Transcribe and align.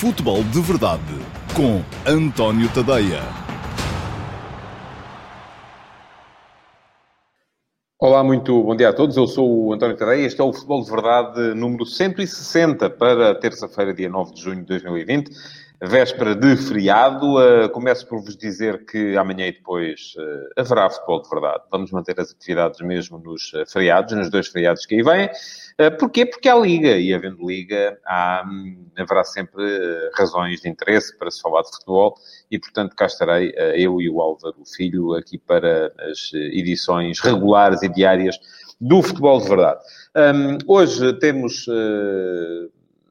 Futebol 0.00 0.42
de 0.44 0.62
Verdade 0.62 1.02
com 1.54 1.82
António 2.10 2.72
Tadeia. 2.72 3.20
Olá, 7.98 8.24
muito 8.24 8.62
bom 8.62 8.74
dia 8.74 8.88
a 8.88 8.92
todos. 8.94 9.14
Eu 9.18 9.26
sou 9.26 9.66
o 9.66 9.74
António 9.74 9.98
Tadeia. 9.98 10.24
Este 10.24 10.40
é 10.40 10.44
o 10.44 10.54
Futebol 10.54 10.82
de 10.82 10.90
Verdade 10.90 11.54
número 11.54 11.84
160 11.84 12.88
para 12.88 13.34
terça-feira, 13.34 13.92
dia 13.92 14.08
9 14.08 14.32
de 14.32 14.40
junho 14.40 14.60
de 14.60 14.68
2020 14.68 15.30
véspera 15.82 16.34
de 16.34 16.56
feriado. 16.56 17.36
Uh, 17.38 17.68
começo 17.70 18.06
por 18.06 18.20
vos 18.20 18.36
dizer 18.36 18.84
que 18.84 19.16
amanhã 19.16 19.46
e 19.46 19.52
depois 19.52 20.14
uh, 20.18 20.60
haverá 20.60 20.90
futebol 20.90 21.22
de 21.22 21.28
verdade. 21.30 21.64
Vamos 21.70 21.90
manter 21.90 22.20
as 22.20 22.30
atividades 22.30 22.80
mesmo 22.80 23.18
nos 23.18 23.52
uh, 23.54 23.64
feriados, 23.66 24.14
nos 24.14 24.28
dois 24.28 24.48
feriados 24.48 24.84
que 24.84 24.96
aí 24.96 25.02
vêm. 25.02 25.30
Uh, 25.80 25.96
porquê? 25.98 26.26
Porque 26.26 26.48
há 26.48 26.56
liga, 26.56 26.98
e 26.98 27.14
havendo 27.14 27.46
liga, 27.46 27.98
há, 28.04 28.44
um, 28.46 28.86
haverá 28.98 29.24
sempre 29.24 29.62
razões 30.14 30.60
de 30.60 30.68
interesse 30.68 31.16
para 31.16 31.30
se 31.30 31.40
falar 31.40 31.62
de 31.62 31.70
futebol, 31.70 32.14
e 32.50 32.58
portanto 32.58 32.94
cá 32.94 33.06
estarei 33.06 33.54
eu 33.74 34.00
e 34.00 34.10
o 34.10 34.20
Álvaro 34.20 34.62
Filho 34.76 35.14
aqui 35.14 35.38
para 35.38 35.92
as 36.10 36.30
edições 36.34 37.20
regulares 37.20 37.82
e 37.82 37.88
diárias 37.88 38.38
do 38.80 39.02
futebol 39.02 39.40
de 39.40 39.48
verdade. 39.48 39.80
Um, 40.16 40.58
hoje 40.66 41.12
temos 41.14 41.66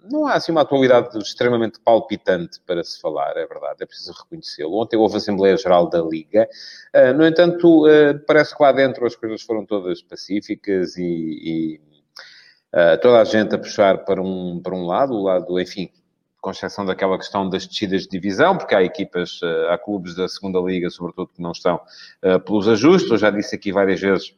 não 0.09 0.25
há 0.25 0.33
assim 0.33 0.51
uma 0.51 0.61
atualidade 0.61 1.17
extremamente 1.17 1.79
palpitante 1.79 2.59
para 2.65 2.83
se 2.83 2.99
falar, 2.99 3.31
é 3.37 3.45
verdade, 3.45 3.77
é 3.81 3.85
preciso 3.85 4.13
reconhecê-lo. 4.13 4.81
Ontem 4.81 4.97
houve 4.97 5.15
a 5.15 5.17
Assembleia 5.17 5.55
Geral 5.57 5.89
da 5.89 6.01
Liga, 6.01 6.47
uh, 6.95 7.13
no 7.13 7.25
entanto, 7.25 7.85
uh, 7.85 8.19
parece 8.25 8.55
que 8.55 8.63
lá 8.63 8.71
dentro 8.71 9.05
as 9.05 9.15
coisas 9.15 9.41
foram 9.41 9.65
todas 9.65 10.01
pacíficas 10.01 10.97
e, 10.97 11.03
e 11.03 11.81
uh, 12.73 12.99
toda 13.01 13.21
a 13.21 13.23
gente 13.23 13.55
a 13.55 13.57
puxar 13.57 14.05
para 14.05 14.21
um, 14.21 14.59
para 14.61 14.75
um 14.75 14.85
lado, 14.85 15.13
o 15.13 15.23
lado, 15.23 15.59
enfim, 15.59 15.89
com 16.41 16.51
exceção 16.51 16.85
daquela 16.85 17.17
questão 17.17 17.49
das 17.49 17.67
descidas 17.67 18.03
de 18.03 18.09
divisão, 18.09 18.57
porque 18.57 18.73
há 18.73 18.81
equipas, 18.81 19.41
há 19.69 19.77
clubes 19.77 20.15
da 20.15 20.25
segunda 20.27 20.57
liga, 20.59 20.89
sobretudo, 20.89 21.31
que 21.35 21.41
não 21.41 21.51
estão 21.51 21.81
pelos 22.45 22.65
ajustes. 22.65 23.11
Eu 23.11 23.17
já 23.17 23.29
disse 23.29 23.53
aqui 23.55 23.73
várias 23.73 23.99
vezes 23.99 24.33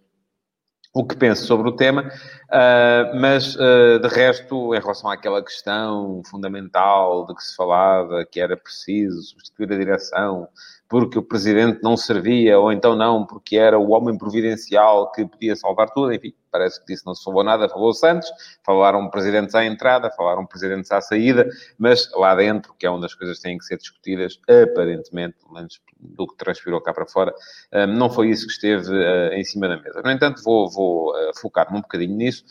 o 0.94 1.06
que 1.06 1.16
penso 1.16 1.46
sobre 1.46 1.70
o 1.70 1.76
tema, 1.76 2.02
uh, 2.04 3.20
mas 3.20 3.56
uh, 3.56 4.00
de 4.02 4.08
resto, 4.10 4.76
em 4.76 4.80
relação 4.80 5.10
àquela 5.10 5.42
questão 5.42 6.22
fundamental 6.30 7.26
de 7.28 7.36
que 7.36 7.44
se 7.44 7.56
falava, 7.56 8.26
que 8.30 8.42
era 8.42 8.58
preciso 8.58 9.22
substituir 9.22 9.72
a 9.72 9.78
direção 9.78 10.48
porque 10.92 11.18
o 11.18 11.24
presidente 11.24 11.80
não 11.82 11.96
servia, 11.96 12.60
ou 12.60 12.70
então 12.70 12.98
não, 12.98 13.26
porque 13.26 13.56
era 13.56 13.80
o 13.80 13.92
homem 13.92 14.18
providencial 14.18 15.10
que 15.14 15.26
podia 15.26 15.56
salvar 15.56 15.90
tudo, 15.90 16.12
enfim, 16.12 16.34
parece 16.52 16.80
que 16.80 16.88
disso 16.88 17.04
não 17.06 17.16
se 17.16 17.24
falou 17.24 17.44
nada, 17.44 17.70
falou 17.70 17.94
Santos, 17.94 18.30
falaram 18.64 19.10
presidentes 19.10 19.56
à 19.56 19.66
entrada, 19.66 20.12
falaram 20.12 20.46
presidentes 20.46 20.92
à 20.92 21.02
saída, 21.02 21.48
mas 21.78 22.10
lá 22.14 22.36
dentro, 22.36 22.74
que 22.78 22.86
é 22.86 22.90
onde 22.90 23.06
as 23.06 23.14
coisas 23.14 23.40
têm 23.40 23.58
que 23.58 23.66
ser 23.66 23.78
discutidas, 23.78 24.40
aparentemente, 24.44 25.38
pelo 25.42 25.54
menos 25.54 25.80
do 26.00 26.28
que 26.28 26.36
transpirou 26.36 26.82
cá 26.82 26.94
para 26.94 27.06
fora, 27.06 27.34
hum, 27.74 27.88
não 27.88 28.10
foi 28.10 28.30
isso 28.30 28.46
que 28.48 28.54
esteve 28.54 28.92
hum, 28.92 29.34
em 29.34 29.44
cima 29.44 29.68
da 29.68 29.78
mesa. 29.78 30.02
No 30.04 30.12
entanto, 30.12 30.44
vou, 30.44 30.70
vou 30.70 31.14
hum, 31.16 31.32
focar-me 31.40 31.78
um 31.78 31.82
bocadinho 31.82 32.16
nisso, 32.16 32.44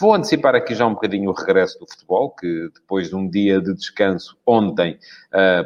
Vou 0.00 0.14
antecipar 0.14 0.54
aqui 0.54 0.76
já 0.76 0.86
um 0.86 0.94
bocadinho 0.94 1.30
o 1.30 1.32
regresso 1.32 1.78
do 1.80 1.86
futebol, 1.88 2.30
que 2.30 2.70
depois 2.72 3.08
de 3.08 3.16
um 3.16 3.28
dia 3.28 3.60
de 3.60 3.74
descanso 3.74 4.36
ontem, 4.46 4.96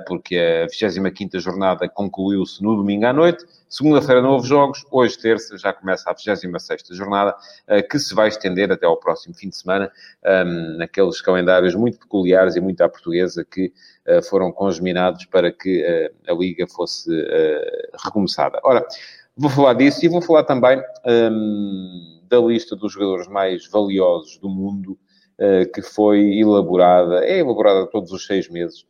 porque 0.07 0.37
a 0.37 0.67
25ª 0.69 1.39
jornada 1.39 1.87
concluiu-se 1.87 2.63
no 2.63 2.75
domingo 2.75 3.05
à 3.05 3.13
noite, 3.13 3.45
Segunda-feira 3.73 4.21
não 4.21 4.33
houve 4.33 4.47
jogos, 4.47 4.85
hoje, 4.91 5.19
terça, 5.19 5.57
já 5.57 5.73
começa 5.73 6.11
a 6.11 6.13
26 6.13 6.83
jornada, 6.91 7.35
eh, 7.67 7.81
que 7.81 7.99
se 7.99 8.15
vai 8.15 8.29
estender 8.29 8.71
até 8.71 8.85
ao 8.85 8.99
próximo 8.99 9.35
fim 9.35 9.49
de 9.49 9.57
semana, 9.57 9.91
ehm, 10.23 10.77
naqueles 10.77 11.23
calendários 11.23 11.75
muito 11.75 11.99
peculiares 11.99 12.55
e 12.55 12.61
muito 12.61 12.83
à 12.83 12.89
portuguesa 12.91 13.47
que 13.51 13.73
eh, 14.05 14.21
foram 14.21 14.53
congeminados 14.53 15.25
para 15.25 15.51
que 15.51 15.83
eh, 15.83 16.13
a 16.29 16.35
Liga 16.35 16.67
fosse 16.67 17.11
recomeçada. 18.05 18.61
Ora, 18.63 18.87
vou 19.35 19.49
falar 19.49 19.73
disso 19.73 20.05
e 20.05 20.09
vou 20.09 20.21
falar 20.21 20.45
também 20.45 20.79
ehm, 21.07 22.21
da 22.29 22.41
lista 22.41 22.77
dos 22.77 22.93
jogadores 22.93 23.27
mais 23.27 23.67
valiosos 23.71 24.37
do 24.37 24.51
mundo, 24.51 24.99
que 25.75 25.83
foi 25.83 26.39
elaborada, 26.39 27.25
é 27.25 27.39
elaborada 27.39 27.87
todos 27.87 28.13
os 28.13 28.27
seis 28.27 28.49
meses, 28.49 28.85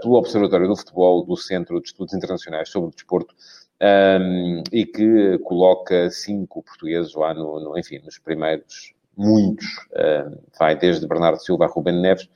pelo 0.00 0.14
Observatório 0.14 0.66
do 0.66 0.76
Futebol 0.76 1.26
do 1.26 1.36
Centro 1.36 1.78
de 1.80 1.88
Estudos 1.88 2.14
Internacionais 2.14 2.70
sobre 2.70 2.88
o 2.88 2.90
Desporto, 2.92 3.34
um, 3.84 4.62
e 4.72 4.86
que 4.86 5.38
coloca 5.44 6.10
cinco 6.10 6.62
portugueses 6.62 7.14
lá, 7.14 7.34
no, 7.34 7.60
no 7.60 7.78
enfim, 7.78 8.00
nos 8.04 8.18
primeiros 8.18 8.94
muitos, 9.16 9.66
um, 9.94 10.38
vai 10.58 10.76
desde 10.76 11.06
Bernardo 11.06 11.38
Silva 11.38 11.66
a 11.66 11.68
Ruben 11.68 12.00
Neves. 12.00 12.28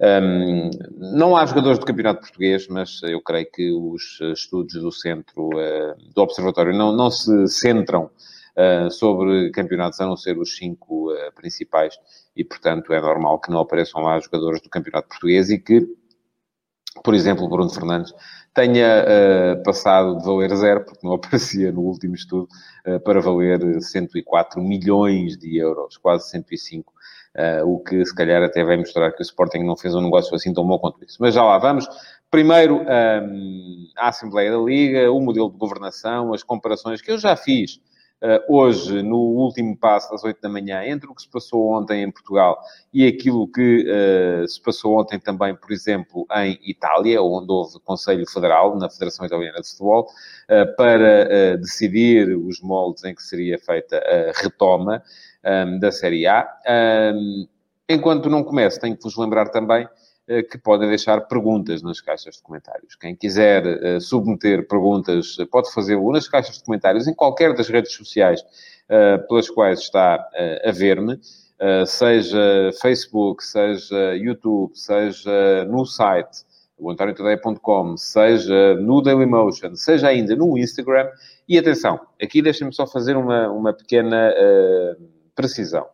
Um, 0.00 0.70
não 0.96 1.36
há 1.36 1.46
jogadores 1.46 1.78
do 1.78 1.86
campeonato 1.86 2.20
português, 2.20 2.66
mas 2.68 3.00
eu 3.04 3.20
creio 3.20 3.46
que 3.52 3.70
os 3.70 4.18
estudos 4.32 4.74
do 4.74 4.90
centro, 4.90 5.50
uh, 5.50 5.94
do 6.14 6.22
observatório, 6.22 6.72
não, 6.72 6.92
não 6.92 7.10
se 7.10 7.46
centram 7.48 8.10
uh, 8.56 8.90
sobre 8.90 9.50
campeonatos, 9.50 10.00
a 10.00 10.06
não 10.06 10.16
ser 10.16 10.36
os 10.38 10.56
cinco 10.56 11.12
uh, 11.12 11.32
principais, 11.36 11.94
e 12.34 12.42
portanto 12.42 12.92
é 12.92 13.00
normal 13.00 13.38
que 13.40 13.50
não 13.50 13.60
apareçam 13.60 14.02
lá 14.02 14.18
jogadores 14.18 14.60
do 14.60 14.68
campeonato 14.68 15.08
português 15.08 15.50
e 15.50 15.58
que, 15.58 15.86
por 17.02 17.14
exemplo, 17.14 17.48
Bruno 17.48 17.70
Fernandes 17.70 18.14
tenha 18.54 19.04
uh, 19.04 19.62
passado 19.64 20.16
de 20.18 20.24
valer 20.24 20.54
zero, 20.54 20.84
porque 20.84 21.04
não 21.04 21.14
aparecia 21.14 21.72
no 21.72 21.80
último 21.80 22.14
estudo, 22.14 22.48
uh, 22.86 23.00
para 23.00 23.20
valer 23.20 23.80
104 23.82 24.62
milhões 24.62 25.36
de 25.36 25.56
euros, 25.56 25.96
quase 25.96 26.30
105, 26.30 26.90
uh, 26.90 26.94
eh, 27.34 27.64
o 27.64 27.80
que 27.80 28.04
se 28.06 28.14
calhar 28.14 28.42
até 28.42 28.62
vai 28.62 28.76
mostrar 28.76 29.10
que 29.10 29.20
o 29.20 29.24
Sporting 29.24 29.64
não 29.64 29.76
fez 29.76 29.94
um 29.94 30.00
negócio 30.00 30.34
assim 30.36 30.54
tão 30.54 30.64
bom 30.64 30.78
quanto 30.78 31.04
isso. 31.04 31.16
Mas 31.20 31.34
já 31.34 31.42
lá 31.42 31.58
vamos. 31.58 31.86
Primeiro, 32.30 32.80
um, 32.82 33.88
a 33.96 34.08
Assembleia 34.08 34.52
da 34.52 34.58
Liga, 34.58 35.10
o 35.10 35.20
modelo 35.20 35.50
de 35.50 35.58
governação, 35.58 36.32
as 36.32 36.42
comparações 36.42 37.00
que 37.00 37.10
eu 37.10 37.18
já 37.18 37.36
fiz 37.36 37.80
hoje, 38.48 39.02
no 39.02 39.18
último 39.18 39.76
passo, 39.76 40.10
das 40.10 40.24
8 40.24 40.40
da 40.40 40.48
manhã, 40.48 40.82
entre 40.84 41.08
o 41.10 41.14
que 41.14 41.22
se 41.22 41.28
passou 41.28 41.72
ontem 41.72 42.02
em 42.02 42.10
Portugal 42.10 42.58
e 42.92 43.06
aquilo 43.06 43.46
que 43.46 43.86
uh, 43.86 44.48
se 44.48 44.60
passou 44.62 44.98
ontem 44.98 45.18
também, 45.18 45.54
por 45.54 45.70
exemplo, 45.72 46.26
em 46.36 46.58
Itália, 46.62 47.22
onde 47.22 47.52
houve 47.52 47.78
Conselho 47.80 48.28
Federal, 48.28 48.76
na 48.78 48.88
Federação 48.88 49.26
Italiana 49.26 49.60
de 49.60 49.68
Futebol, 49.68 50.02
uh, 50.04 50.76
para 50.76 51.56
decidir 51.56 52.36
os 52.36 52.60
moldes 52.60 53.04
em 53.04 53.14
que 53.14 53.22
seria 53.22 53.58
feita 53.58 53.98
a 53.98 54.42
retoma 54.42 55.02
da 55.78 55.92
Série 55.92 56.26
A. 56.26 56.48
Enquanto 57.86 58.30
não 58.30 58.42
comece, 58.42 58.80
tenho 58.80 58.96
que 58.96 59.02
vos 59.02 59.16
lembrar 59.16 59.50
também 59.50 59.84
eh, 59.84 59.88
que 60.50 60.56
podem 60.56 60.88
deixar 60.88 61.20
perguntas 61.22 61.82
nas 61.82 62.00
caixas 62.00 62.36
de 62.36 62.42
comentários. 62.42 62.96
Quem 62.96 63.14
quiser 63.14 63.66
uh, 63.66 64.00
submeter 64.00 64.66
perguntas 64.66 65.38
uh, 65.38 65.46
pode 65.46 65.70
fazê-lo 65.72 66.10
nas 66.12 66.26
caixas 66.26 66.56
de 66.56 66.64
comentários 66.64 67.06
em 67.06 67.14
qualquer 67.14 67.54
das 67.54 67.68
redes 67.68 67.92
sociais 67.92 68.40
uh, 68.40 69.26
pelas 69.28 69.50
quais 69.50 69.80
está 69.80 70.26
a 70.64 70.70
ver-me, 70.70 71.18
seja 71.86 72.70
Facebook, 72.80 73.44
seja 73.44 74.14
YouTube, 74.16 74.72
seja 74.74 75.64
no 75.66 75.86
site 75.86 76.44
o 76.76 76.92
seja 77.96 78.74
no 78.74 79.00
Dailymotion, 79.00 79.76
seja 79.76 80.08
ainda 80.08 80.34
no 80.34 80.58
Instagram. 80.58 81.08
E 81.48 81.56
atenção, 81.56 82.00
aqui 82.20 82.42
deixem-me 82.42 82.74
só 82.74 82.86
fazer 82.86 83.16
uma, 83.16 83.48
uma 83.50 83.72
pequena 83.72 84.34
precisão 85.34 85.86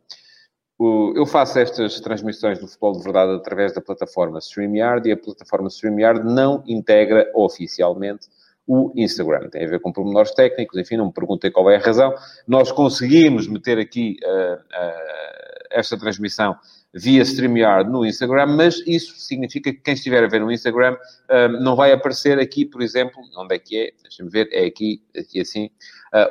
eu 1.15 1.27
faço 1.27 1.59
estas 1.59 2.01
transmissões 2.01 2.59
do 2.59 2.67
futebol 2.67 2.93
de 2.93 3.03
verdade 3.03 3.33
através 3.33 3.75
da 3.75 3.81
plataforma 3.81 4.39
StreamYard 4.39 5.09
e 5.09 5.13
a 5.13 5.17
plataforma 5.17 5.69
StreamYard 5.69 6.25
não 6.25 6.63
integra 6.67 7.31
oficialmente 7.35 8.29
o 8.67 8.93
Instagram. 8.95 9.49
Tem 9.51 9.65
a 9.65 9.69
ver 9.69 9.81
com 9.81 9.93
pormenores 9.93 10.31
técnicos, 10.31 10.79
enfim, 10.79 10.97
não 10.97 11.07
me 11.07 11.13
perguntei 11.13 11.51
qual 11.51 11.69
é 11.71 11.77
a 11.77 11.81
razão. 11.81 12.15
Nós 12.47 12.71
conseguimos 12.71 13.49
meter 13.49 13.79
aqui 13.79 14.17
uh, 14.25 14.55
uh, 14.55 15.67
esta 15.73 15.99
transmissão 15.99 16.57
via 16.95 17.23
StreamYard 17.23 17.91
no 17.91 18.07
Instagram, 18.07 18.47
mas 18.47 18.79
isso 18.87 19.19
significa 19.19 19.73
que 19.73 19.81
quem 19.81 19.95
estiver 19.95 20.25
a 20.25 20.29
ver 20.29 20.41
no 20.41 20.53
Instagram 20.53 20.95
uh, 20.95 21.49
não 21.61 21.77
vai 21.77 21.93
aparecer 21.93 22.39
aqui, 22.39 22.65
por 22.65 22.81
exemplo, 22.81 23.21
onde 23.37 23.57
é 23.57 23.59
que 23.59 23.77
é? 23.77 23.91
Deixa-me 24.03 24.31
ver, 24.31 24.49
é 24.53 24.65
aqui, 24.65 25.03
aqui 25.19 25.41
assim, 25.41 25.69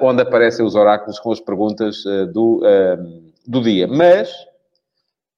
onde 0.02 0.22
aparecem 0.22 0.66
os 0.66 0.76
oráculos 0.76 1.20
com 1.20 1.32
as 1.32 1.40
perguntas 1.40 2.04
do 2.34 2.62
do 3.50 3.64
dia. 3.64 3.88
Mas 3.88 4.32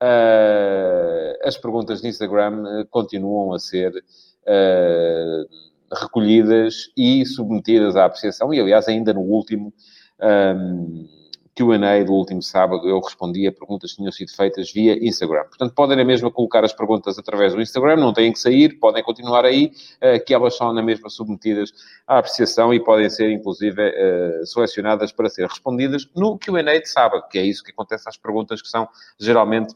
uh, 0.03 1.47
as 1.47 1.57
perguntas 1.57 2.01
de 2.01 2.09
Instagram 2.09 2.65
eh, 2.67 2.85
continuam 2.89 3.53
a 3.53 3.59
ser 3.59 3.93
uh, 3.95 5.95
recolhidas 5.95 6.91
e 6.97 7.25
submetidas 7.25 7.95
à 7.95 8.03
apreciação. 8.03 8.53
E, 8.53 8.59
aliás, 8.59 8.89
ainda 8.89 9.13
no 9.13 9.21
último. 9.21 9.73
Um, 10.21 11.20
Q&A 11.55 12.03
do 12.03 12.13
último 12.13 12.41
sábado, 12.41 12.87
eu 12.87 12.99
respondi 12.99 13.45
a 13.45 13.51
perguntas 13.51 13.91
que 13.91 13.97
tinham 13.97 14.11
sido 14.11 14.31
feitas 14.31 14.71
via 14.71 14.97
Instagram. 15.05 15.43
Portanto, 15.43 15.73
podem 15.73 15.97
na 15.97 16.05
mesma 16.05 16.31
colocar 16.31 16.63
as 16.63 16.73
perguntas 16.73 17.19
através 17.19 17.53
do 17.53 17.61
Instagram, 17.61 17.97
não 17.97 18.13
têm 18.13 18.31
que 18.31 18.39
sair, 18.39 18.79
podem 18.79 19.03
continuar 19.03 19.43
aí, 19.43 19.71
eh, 19.99 20.19
que 20.19 20.33
elas 20.33 20.55
são 20.55 20.71
na 20.73 20.81
mesma 20.81 21.09
submetidas 21.09 21.73
à 22.07 22.19
apreciação 22.19 22.73
e 22.73 22.79
podem 22.79 23.09
ser, 23.09 23.31
inclusive, 23.31 23.81
eh, 23.81 24.41
selecionadas 24.45 25.11
para 25.11 25.29
ser 25.29 25.47
respondidas 25.47 26.07
no 26.15 26.37
Q&A 26.37 26.79
de 26.79 26.87
sábado, 26.87 27.27
que 27.29 27.37
é 27.37 27.43
isso 27.43 27.63
que 27.63 27.71
acontece 27.71 28.07
às 28.07 28.17
perguntas 28.17 28.61
que 28.61 28.69
são 28.69 28.87
geralmente 29.19 29.75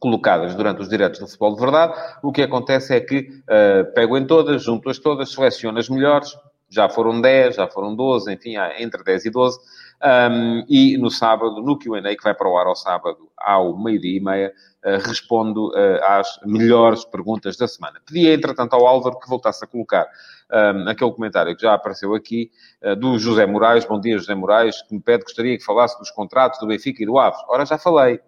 colocadas 0.00 0.54
durante 0.54 0.80
os 0.80 0.88
diretos 0.88 1.20
do 1.20 1.26
Futebol 1.26 1.54
de 1.54 1.60
Verdade, 1.60 1.94
o 2.22 2.32
que 2.32 2.42
acontece 2.42 2.94
é 2.94 3.00
que 3.00 3.42
uh, 3.42 3.92
pego 3.94 4.16
em 4.16 4.26
todas, 4.26 4.62
junto-as 4.62 4.98
todas, 4.98 5.30
seleciono 5.30 5.78
as 5.78 5.90
melhores, 5.90 6.34
já 6.70 6.88
foram 6.88 7.20
10, 7.20 7.56
já 7.56 7.66
foram 7.66 7.94
12, 7.94 8.32
enfim, 8.32 8.54
entre 8.78 9.02
10 9.02 9.26
e 9.26 9.30
12, 9.30 9.58
um, 10.02 10.64
e 10.66 10.96
no 10.96 11.10
sábado, 11.10 11.60
no 11.60 11.78
Q&A, 11.78 12.16
que 12.16 12.22
vai 12.22 12.34
para 12.34 12.48
o 12.48 12.56
ar 12.56 12.66
ao 12.66 12.74
sábado, 12.74 13.30
ao 13.36 13.76
meio-dia 13.76 14.16
e 14.16 14.20
meia, 14.20 14.52
uh, 14.84 15.06
respondo 15.06 15.68
uh, 15.68 16.04
às 16.04 16.40
melhores 16.44 17.04
perguntas 17.04 17.56
da 17.56 17.68
semana. 17.68 18.00
Pedi, 18.06 18.28
entretanto, 18.28 18.72
ao 18.72 18.86
Álvaro 18.86 19.20
que 19.20 19.28
voltasse 19.28 19.62
a 19.62 19.68
colocar 19.68 20.06
um, 20.50 20.88
aquele 20.88 21.12
comentário 21.12 21.54
que 21.54 21.62
já 21.62 21.74
apareceu 21.74 22.14
aqui, 22.14 22.50
uh, 22.82 22.96
do 22.96 23.18
José 23.18 23.44
Moraes, 23.44 23.84
bom 23.84 24.00
dia 24.00 24.16
José 24.16 24.34
Moraes, 24.34 24.80
que 24.82 24.94
me 24.94 25.02
pede, 25.02 25.24
gostaria 25.24 25.58
que 25.58 25.64
falasse 25.64 25.98
dos 25.98 26.10
contratos 26.10 26.58
do 26.60 26.66
Benfica 26.66 27.02
e 27.02 27.06
do 27.06 27.18
Aves. 27.18 27.40
Ora, 27.48 27.66
já 27.66 27.76
falei. 27.76 28.20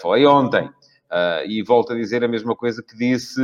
falei 0.00 0.26
ontem. 0.26 0.68
E 1.46 1.62
volto 1.62 1.92
a 1.92 1.96
dizer 1.96 2.22
a 2.22 2.28
mesma 2.28 2.54
coisa 2.54 2.82
que 2.82 2.96
disse 2.96 3.40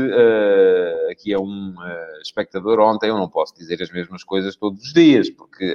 aqui 1.11 1.35
a 1.35 1.41
um 1.41 1.75
espectador 2.23 2.79
ontem. 2.79 3.09
Eu 3.09 3.17
não 3.17 3.29
posso 3.29 3.56
dizer 3.56 3.82
as 3.82 3.91
mesmas 3.91 4.23
coisas 4.23 4.55
todos 4.55 4.82
os 4.82 4.93
dias, 4.93 5.29
porque 5.31 5.75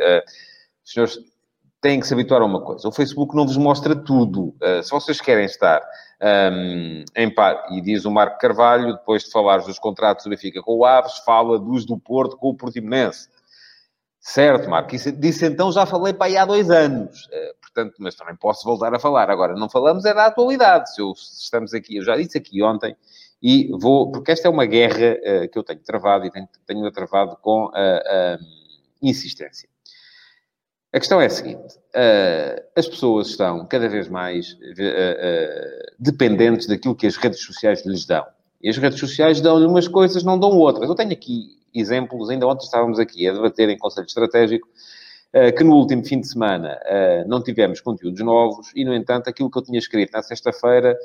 senhores 0.84 1.20
têm 1.82 2.00
que 2.00 2.08
se 2.08 2.14
habituar 2.14 2.42
a 2.42 2.46
uma 2.46 2.62
coisa. 2.62 2.88
O 2.88 2.92
Facebook 2.92 3.36
não 3.36 3.46
vos 3.46 3.58
mostra 3.58 3.96
tudo. 3.96 4.56
se 4.84 4.92
vocês 4.92 5.20
querem 5.20 5.46
estar 5.46 5.82
um, 6.22 7.04
em 7.16 7.34
par, 7.34 7.66
e 7.72 7.82
diz 7.82 8.06
o 8.06 8.12
Marco 8.12 8.38
Carvalho, 8.38 8.94
depois 8.94 9.24
de 9.24 9.32
falar 9.32 9.58
dos 9.58 9.80
contratos 9.80 10.24
do 10.24 10.30
Benfica 10.30 10.62
com 10.62 10.78
o 10.78 10.86
Aves, 10.86 11.18
fala 11.26 11.58
dos 11.60 11.86
do 11.86 11.98
Porto 11.98 12.38
com 12.38 12.50
o 12.50 12.56
Portimonense. 12.56 13.28
Certo, 14.20 14.70
Marco. 14.70 14.96
Isso, 14.96 15.12
disse 15.12 15.48
então 15.48 15.72
já 15.72 15.84
falei 15.84 16.14
para 16.14 16.28
aí 16.28 16.38
há 16.38 16.46
dois 16.46 16.70
anos. 16.70 17.26
Uh, 17.26 17.60
portanto, 17.60 17.96
mas 17.98 18.14
também 18.14 18.36
posso 18.36 18.64
voltar 18.64 18.94
a 18.94 19.00
falar. 19.00 19.32
Agora, 19.32 19.56
não 19.56 19.68
falamos 19.68 20.06
é 20.06 20.14
da 20.14 20.28
atualidade. 20.28 20.94
Se, 20.94 21.02
eu, 21.02 21.12
estamos 21.14 21.74
aqui, 21.74 21.98
eu 21.98 22.04
já 22.04 22.16
disse 22.16 22.38
aqui 22.38 22.62
ontem, 22.62 22.96
e 23.42 23.72
vou, 23.80 24.12
porque 24.12 24.32
esta 24.32 24.48
é 24.48 24.52
uma 24.52 24.68
guerra 24.68 25.16
uh, 25.16 25.50
que 25.50 25.58
eu 25.58 25.64
tenho 25.64 25.80
travado 25.80 26.28
e 26.28 26.32
tenho, 26.32 26.48
tenho 26.68 26.92
travado 26.92 27.36
com 27.38 27.66
uh, 27.66 28.38
insistência. 29.02 29.68
A 30.94 31.00
questão 31.00 31.22
é 31.22 31.26
a 31.26 31.30
seguinte: 31.30 31.78
uh, 31.96 32.62
as 32.76 32.88
pessoas 32.88 33.30
estão 33.30 33.66
cada 33.66 33.88
vez 33.88 34.10
mais 34.10 34.58
dependentes 35.98 36.68
daquilo 36.68 36.96
que 36.96 37.08
as 37.08 37.16
redes 37.16 37.44
sociais 37.44 37.86
lhes 37.86 38.06
dão. 38.06 38.26
E 38.62 38.70
as 38.70 38.78
redes 38.78 39.00
sociais 39.00 39.40
dão-lhe 39.40 39.66
umas 39.66 39.88
coisas, 39.88 40.24
não 40.24 40.38
dão 40.38 40.52
outras. 40.52 40.88
Eu 40.88 40.96
tenho 40.96 41.12
aqui 41.12 41.58
exemplos, 41.74 42.30
ainda 42.30 42.46
ontem 42.46 42.66
estávamos 42.66 43.00
aqui 43.00 43.28
a 43.28 43.34
debater 43.34 43.70
em 43.70 43.78
Conselho 43.78 44.06
Estratégico, 44.06 44.68
que 45.58 45.64
no 45.64 45.76
último 45.76 46.06
fim 46.06 46.20
de 46.20 46.28
semana 46.28 46.78
não 47.26 47.42
tivemos 47.42 47.82
conteúdos 47.82 48.22
novos 48.22 48.72
e, 48.76 48.86
no 48.86 48.94
entanto, 48.94 49.30
aquilo 49.30 49.50
que 49.50 49.58
eu 49.58 49.64
tinha 49.64 49.80
escrito 49.80 50.12
na 50.12 50.22
sexta-feira 50.22 50.96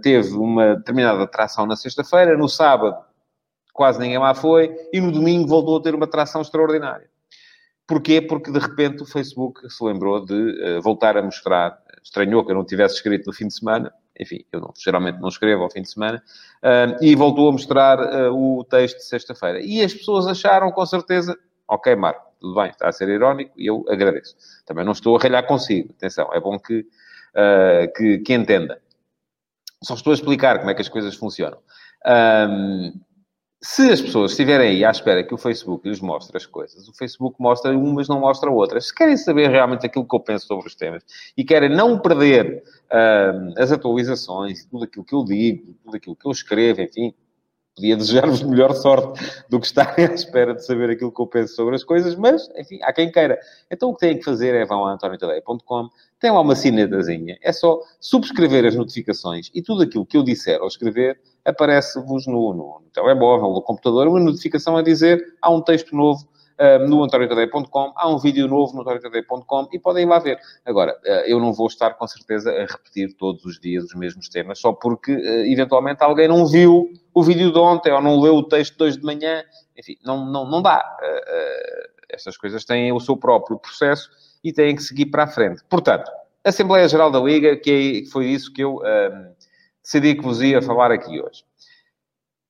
teve 0.00 0.36
uma 0.36 0.76
determinada 0.76 1.24
atração 1.24 1.66
na 1.66 1.74
sexta-feira, 1.74 2.36
no 2.36 2.48
sábado 2.48 2.96
quase 3.72 3.98
ninguém 3.98 4.18
lá 4.18 4.34
foi 4.34 4.76
e 4.92 5.00
no 5.00 5.10
domingo 5.10 5.48
voltou 5.48 5.78
a 5.78 5.82
ter 5.82 5.94
uma 5.94 6.04
atração 6.04 6.42
extraordinária. 6.42 7.10
Porquê? 7.92 8.22
Porque 8.22 8.50
de 8.50 8.58
repente 8.58 9.02
o 9.02 9.06
Facebook 9.06 9.70
se 9.70 9.84
lembrou 9.84 10.24
de 10.24 10.80
voltar 10.80 11.14
a 11.18 11.22
mostrar, 11.22 11.78
estranhou 12.02 12.42
que 12.42 12.50
eu 12.50 12.56
não 12.56 12.64
tivesse 12.64 12.94
escrito 12.94 13.26
no 13.26 13.34
fim 13.34 13.46
de 13.48 13.54
semana, 13.54 13.92
enfim, 14.18 14.46
eu 14.50 14.60
não, 14.60 14.72
geralmente 14.74 15.20
não 15.20 15.28
escrevo 15.28 15.62
ao 15.62 15.70
fim 15.70 15.82
de 15.82 15.90
semana, 15.90 16.22
uh, 16.62 17.04
e 17.04 17.14
voltou 17.14 17.50
a 17.50 17.52
mostrar 17.52 17.98
uh, 17.98 18.32
o 18.34 18.64
texto 18.64 18.96
de 18.96 19.04
sexta-feira. 19.04 19.60
E 19.60 19.82
as 19.82 19.92
pessoas 19.92 20.26
acharam, 20.26 20.70
com 20.72 20.86
certeza, 20.86 21.36
ok, 21.68 21.94
Marco, 21.94 22.32
tudo 22.40 22.54
bem, 22.54 22.70
está 22.70 22.88
a 22.88 22.92
ser 22.92 23.10
irónico, 23.10 23.52
e 23.58 23.66
eu 23.66 23.84
agradeço. 23.90 24.36
Também 24.64 24.84
não 24.84 24.92
estou 24.92 25.14
a 25.14 25.20
ralhar 25.20 25.46
consigo, 25.46 25.92
atenção, 25.92 26.32
é 26.32 26.40
bom 26.40 26.58
que, 26.58 26.80
uh, 26.80 27.92
que, 27.94 28.20
que, 28.20 28.32
entenda. 28.32 28.80
Só 29.82 29.92
estou 29.92 30.12
a 30.12 30.14
explicar 30.14 30.60
como 30.60 30.70
é 30.70 30.74
que 30.74 30.80
as 30.80 30.88
coisas 30.88 31.14
funcionam. 31.14 31.58
Um, 32.48 32.92
se 33.64 33.92
as 33.92 34.02
pessoas 34.02 34.32
estiverem 34.32 34.70
aí 34.70 34.84
à 34.84 34.90
espera 34.90 35.22
que 35.22 35.32
o 35.32 35.38
Facebook 35.38 35.88
lhes 35.88 36.00
mostre 36.00 36.36
as 36.36 36.44
coisas, 36.44 36.88
o 36.88 36.92
Facebook 36.94 37.36
mostra 37.38 37.70
umas, 37.70 38.08
não 38.08 38.18
mostra 38.18 38.50
outras. 38.50 38.88
Se 38.88 38.94
querem 38.94 39.16
saber 39.16 39.48
realmente 39.48 39.86
aquilo 39.86 40.04
que 40.06 40.16
eu 40.16 40.20
penso 40.20 40.48
sobre 40.48 40.66
os 40.66 40.74
temas 40.74 41.04
e 41.36 41.44
querem 41.44 41.68
não 41.68 41.96
perder 41.96 42.64
uh, 42.90 43.62
as 43.62 43.70
atualizações, 43.70 44.64
tudo 44.64 44.82
aquilo 44.82 45.04
que 45.04 45.14
eu 45.14 45.24
digo, 45.24 45.74
tudo 45.84 45.96
aquilo 45.96 46.16
que 46.16 46.26
eu 46.26 46.32
escrevo, 46.32 46.80
enfim, 46.80 47.14
podia 47.76 47.96
desejar-vos 47.96 48.42
melhor 48.44 48.74
sorte 48.74 49.44
do 49.48 49.60
que 49.60 49.66
estarem 49.66 50.06
à 50.10 50.12
espera 50.12 50.54
de 50.54 50.66
saber 50.66 50.90
aquilo 50.90 51.12
que 51.12 51.20
eu 51.20 51.26
penso 51.28 51.54
sobre 51.54 51.76
as 51.76 51.84
coisas, 51.84 52.16
mas, 52.16 52.50
enfim, 52.56 52.80
há 52.82 52.92
quem 52.92 53.12
queira. 53.12 53.38
Então 53.70 53.90
o 53.90 53.94
que 53.94 54.00
têm 54.00 54.18
que 54.18 54.24
fazer 54.24 54.56
é 54.56 54.64
vão 54.64 54.84
a 54.84 54.92
antoniotadeia.com, 54.92 55.88
tem 56.22 56.30
lá 56.30 56.40
uma 56.40 56.54
sinetazinha, 56.54 57.36
é 57.42 57.52
só 57.52 57.80
subscrever 58.00 58.64
as 58.64 58.76
notificações 58.76 59.50
e 59.52 59.60
tudo 59.60 59.82
aquilo 59.82 60.06
que 60.06 60.16
eu 60.16 60.22
disser 60.22 60.60
ou 60.62 60.68
escrever 60.68 61.20
aparece-vos 61.44 62.28
no, 62.28 62.54
no, 62.54 62.80
no, 62.80 62.90
telemóvel, 62.94 63.50
no 63.50 63.60
computador, 63.60 64.06
uma 64.06 64.20
notificação 64.20 64.76
a 64.76 64.82
dizer 64.82 65.20
há 65.42 65.50
um 65.50 65.60
texto 65.60 65.96
novo 65.96 66.24
uh, 66.60 66.88
no 66.88 67.02
antoniotadeia.com, 67.02 67.92
há 67.96 68.08
um 68.08 68.18
vídeo 68.18 68.46
novo 68.46 68.72
no 68.72 68.82
antoniotadeia.com 68.82 69.68
e 69.72 69.80
podem 69.80 70.04
ir 70.04 70.06
lá 70.06 70.20
ver. 70.20 70.38
Agora, 70.64 70.96
uh, 71.04 71.26
eu 71.26 71.40
não 71.40 71.52
vou 71.52 71.66
estar 71.66 71.94
com 71.94 72.06
certeza 72.06 72.52
a 72.52 72.66
repetir 72.66 73.12
todos 73.14 73.44
os 73.44 73.58
dias 73.58 73.82
os 73.82 73.94
mesmos 73.96 74.28
temas, 74.28 74.60
só 74.60 74.72
porque 74.72 75.12
uh, 75.12 75.44
eventualmente 75.46 76.04
alguém 76.04 76.28
não 76.28 76.46
viu 76.46 76.88
o 77.12 77.22
vídeo 77.24 77.52
de 77.52 77.58
ontem 77.58 77.92
ou 77.92 78.00
não 78.00 78.20
leu 78.20 78.36
o 78.36 78.44
texto 78.44 78.76
de 78.76 78.84
hoje 78.84 78.96
de 78.96 79.04
manhã. 79.04 79.42
Enfim, 79.76 79.96
não, 80.04 80.24
não, 80.24 80.48
não 80.48 80.62
dá. 80.62 80.84
estas 82.08 82.36
coisas 82.36 82.64
têm 82.64 82.92
o 82.92 83.00
seu 83.00 83.16
próprio 83.16 83.58
processo 83.58 84.08
e 84.42 84.52
têm 84.52 84.74
que 84.74 84.82
seguir 84.82 85.06
para 85.06 85.24
a 85.24 85.26
frente. 85.26 85.62
Portanto, 85.68 86.10
Assembleia 86.44 86.88
Geral 86.88 87.10
da 87.10 87.20
Liga, 87.20 87.56
que, 87.56 88.04
é, 88.04 88.10
foi 88.10 88.26
isso 88.26 88.52
que 88.52 88.62
eu 88.62 88.80
decidi 89.82 90.14
que 90.14 90.22
vos 90.22 90.40
ia 90.40 90.62
falar 90.62 90.90
aqui 90.90 91.20
hoje. 91.20 91.44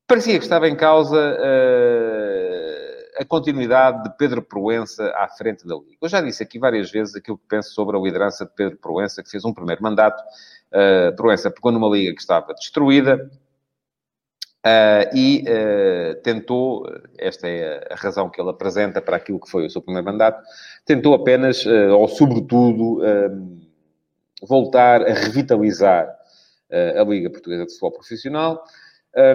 Parecia 0.06 0.38
que 0.38 0.44
estava 0.44 0.68
em 0.68 0.76
causa 0.76 1.16
uh, 1.16 3.22
a 3.22 3.24
continuidade 3.24 4.02
de 4.02 4.10
Pedro 4.18 4.42
Proença 4.42 5.10
à 5.16 5.26
frente 5.28 5.66
da 5.66 5.74
Liga. 5.74 5.96
Eu 6.02 6.08
já 6.08 6.20
disse 6.20 6.42
aqui 6.42 6.58
várias 6.58 6.90
vezes 6.90 7.16
aquilo 7.16 7.38
que 7.38 7.46
penso 7.48 7.72
sobre 7.72 7.96
a 7.96 8.00
liderança 8.00 8.44
de 8.44 8.50
Pedro 8.54 8.78
Proença, 8.78 9.22
que 9.22 9.30
fez 9.30 9.44
um 9.44 9.54
primeiro 9.54 9.82
mandato. 9.82 10.22
Uh, 10.70 11.16
Proença 11.16 11.50
pegou 11.50 11.72
numa 11.72 11.88
Liga 11.88 12.14
que 12.14 12.20
estava 12.20 12.52
destruída, 12.52 13.30
Uh, 14.64 15.10
e 15.12 15.44
uh, 15.48 16.22
tentou, 16.22 16.86
esta 17.18 17.48
é 17.48 17.84
a 17.90 17.96
razão 17.96 18.30
que 18.30 18.40
ele 18.40 18.50
apresenta 18.50 19.02
para 19.02 19.16
aquilo 19.16 19.40
que 19.40 19.50
foi 19.50 19.66
o 19.66 19.70
seu 19.70 19.82
primeiro 19.82 20.06
mandato, 20.06 20.40
tentou 20.86 21.14
apenas, 21.14 21.66
uh, 21.66 21.90
ou 21.90 22.06
sobretudo, 22.06 23.00
voltar 24.40 25.02
a 25.02 25.14
revitalizar 25.14 26.08
a 26.70 27.02
Liga 27.02 27.28
Portuguesa 27.28 27.66
de 27.66 27.72
Futebol 27.72 27.92
Profissional. 27.92 28.64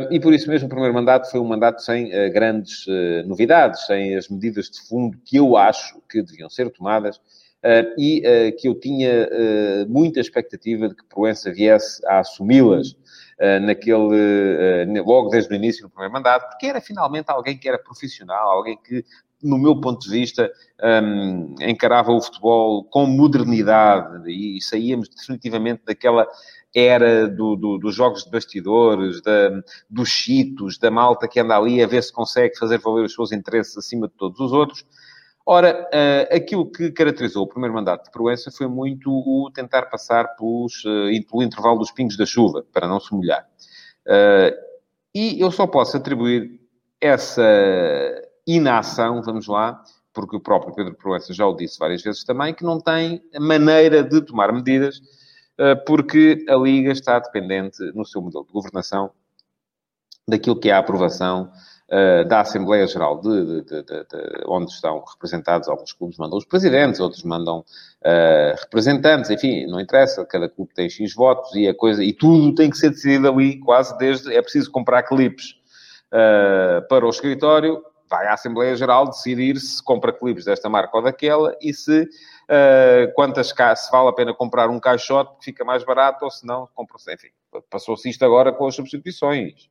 E 0.10 0.20
por 0.20 0.34
isso 0.34 0.50
mesmo 0.50 0.66
o 0.66 0.70
primeiro 0.70 0.94
mandato 0.94 1.30
foi 1.30 1.40
um 1.40 1.46
mandato 1.46 1.82
sem 1.82 2.10
grandes 2.32 2.86
novidades, 3.26 3.86
sem 3.86 4.16
as 4.16 4.28
medidas 4.28 4.70
de 4.70 4.82
fundo 4.82 5.18
que 5.24 5.38
eu 5.38 5.56
acho 5.56 6.02
que 6.10 6.22
deviam 6.22 6.50
ser 6.50 6.70
tomadas 6.72 7.22
e 7.98 8.54
que 8.60 8.68
eu 8.68 8.76
tinha 8.78 9.30
muita 9.88 10.20
expectativa 10.20 10.90
de 10.90 10.96
que 10.96 11.06
Proença 11.06 11.54
viesse 11.54 12.06
a 12.08 12.20
assumi-las 12.20 12.98
naquele, 13.62 15.02
logo 15.06 15.30
desde 15.30 15.54
o 15.54 15.56
início 15.56 15.84
do 15.84 15.90
primeiro 15.90 16.14
mandato, 16.14 16.50
porque 16.50 16.66
era 16.66 16.82
finalmente 16.82 17.30
alguém 17.30 17.58
que 17.58 17.68
era 17.68 17.78
profissional, 17.78 18.50
alguém 18.50 18.78
que 18.84 19.06
no 19.42 19.58
meu 19.58 19.80
ponto 19.80 20.02
de 20.02 20.10
vista, 20.10 20.52
um, 21.04 21.56
encarava 21.62 22.12
o 22.12 22.22
futebol 22.22 22.84
com 22.86 23.06
modernidade 23.06 24.32
e 24.32 24.62
saíamos 24.62 25.10
definitivamente 25.10 25.84
daquela 25.86 26.28
era 26.76 27.28
do, 27.28 27.56
do, 27.56 27.78
dos 27.78 27.96
jogos 27.96 28.24
de 28.24 28.32
bastidores, 28.32 29.22
da, 29.22 29.62
dos 29.90 30.10
chitos, 30.10 30.78
da 30.78 30.92
malta 30.92 31.28
que 31.28 31.40
anda 31.40 31.56
ali 31.56 31.82
a 31.82 31.88
ver 31.88 32.04
se 32.04 32.12
consegue 32.12 32.58
fazer 32.58 32.80
valer 32.80 33.06
os 33.06 33.14
seus 33.14 33.32
interesses 33.32 33.78
acima 33.78 34.08
de 34.08 34.14
todos 34.14 34.40
os 34.40 34.52
outros. 34.52 34.86
Ora, 35.50 35.88
uh, 35.94 36.36
aquilo 36.36 36.70
que 36.70 36.92
caracterizou 36.92 37.44
o 37.44 37.48
primeiro 37.48 37.74
mandato 37.74 38.06
de 38.06 38.12
Proença 38.12 38.52
foi 38.52 38.68
muito 38.68 39.10
o 39.10 39.50
tentar 39.54 39.84
passar 39.84 40.36
pelos, 40.36 40.84
uh, 40.84 41.30
pelo 41.30 41.42
intervalo 41.42 41.80
dos 41.80 41.92
pingos 41.92 42.18
da 42.18 42.26
chuva, 42.26 42.66
para 42.74 42.86
não 42.86 43.00
se 43.00 43.14
molhar. 43.14 43.48
Uh, 44.06 44.54
e 45.16 45.40
eu 45.40 45.50
só 45.50 45.66
posso 45.66 45.96
atribuir 45.96 46.60
essa 47.00 47.42
inação, 48.46 49.22
vamos 49.22 49.48
lá, 49.48 49.82
porque 50.14 50.36
o 50.36 50.40
próprio 50.40 50.76
Pedro 50.76 50.96
Proença 50.96 51.34
já 51.34 51.46
o 51.46 51.56
disse 51.56 51.80
várias 51.80 52.02
vezes 52.02 52.24
também, 52.26 52.54
que 52.54 52.64
não 52.64 52.80
tem 52.80 53.24
maneira 53.40 54.04
de 54.04 54.22
tomar 54.22 54.52
medidas 54.52 55.00
eh, 55.58 55.76
porque 55.76 56.46
a 56.48 56.56
Liga 56.56 56.92
está 56.92 57.18
dependente, 57.20 57.82
no 57.94 58.06
seu 58.06 58.22
modelo 58.22 58.46
de 58.46 58.52
governação, 58.52 59.12
daquilo 60.28 60.60
que 60.60 60.70
é 60.70 60.74
a 60.74 60.80
aprovação 60.80 61.52
uh, 61.90 62.28
da 62.28 62.42
Assembleia 62.42 62.86
Geral, 62.88 63.20
de, 63.20 63.62
de, 63.64 63.84
de, 63.84 64.06
onde 64.48 64.72
estão 64.72 65.04
representados 65.04 65.68
alguns 65.68 65.94
clubes 65.94 66.18
mandam 66.18 66.38
os 66.38 66.46
presidentes, 66.46 67.00
outros 67.00 67.24
mandam 67.24 67.60
uh, 67.60 68.60
representantes, 68.60 69.30
enfim, 69.30 69.66
não 69.68 69.80
interessa, 69.80 70.26
cada 70.26 70.50
clube 70.50 70.74
tem 70.74 70.90
X 70.90 71.14
votos 71.14 71.54
e 71.56 71.68
a 71.68 71.74
coisa, 71.74 72.04
e 72.04 72.14
tudo 72.14 72.54
tem 72.56 72.70
que 72.70 72.78
ser 72.78 72.90
decidido 72.90 73.30
ali, 73.30 73.60
quase 73.60 73.98
desde, 73.98 74.34
é 74.34 74.42
preciso 74.42 74.72
comprar 74.72 75.04
clipes 75.04 75.56
uh, 76.12 76.88
para 76.88 77.06
o 77.06 77.10
escritório, 77.10 77.84
vai 78.10 78.28
à 78.28 78.34
Assembleia 78.34 78.76
Geral 78.76 79.08
decidir 79.08 79.58
se 79.58 79.84
compra 79.84 80.14
clipes 80.14 80.46
desta 80.46 80.70
marca 80.70 80.96
ou 80.96 81.04
daquela 81.04 81.56
e 81.62 81.74
se 81.74 82.04
uh, 82.04 83.14
quantas 83.14 83.48
se 83.50 83.92
vale 83.92 84.10
a 84.10 84.14
pena 84.14 84.34
comprar 84.34 84.70
um 84.70 84.80
caixote 84.80 85.32
porque 85.32 85.46
fica 85.46 85.66
mais 85.66 85.84
barato 85.84 86.24
ou 86.26 86.32
se 86.32 86.46
não, 86.46 86.68
compra-se. 86.74 87.14
Enfim, 87.14 87.30
passou-se 87.70 88.10
isto 88.10 88.24
agora 88.24 88.52
com 88.54 88.66
as 88.66 88.76
substituições. 88.76 89.70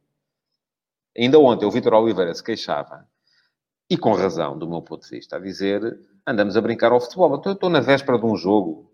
Ainda 1.17 1.39
ontem 1.39 1.65
o 1.65 1.71
Vitor 1.71 1.95
Oliveira 1.95 2.35
se 2.35 2.43
queixava, 2.43 3.07
e 3.89 3.97
com 3.97 4.13
razão, 4.13 4.59
do 4.59 4.69
meu 4.69 4.83
ponto 4.83 5.05
de 5.05 5.11
vista, 5.11 5.37
a 5.37 5.41
dizer 5.41 5.99
andamos 6.27 6.57
a 6.57 6.61
brincar 6.61 6.93
ao 6.93 7.01
futebol. 7.01 7.37
Então, 7.37 7.53
eu 7.53 7.55
estou 7.55 7.71
na 7.71 7.81
véspera 7.81 8.19
de 8.19 8.27
um 8.27 8.37
jogo 8.37 8.91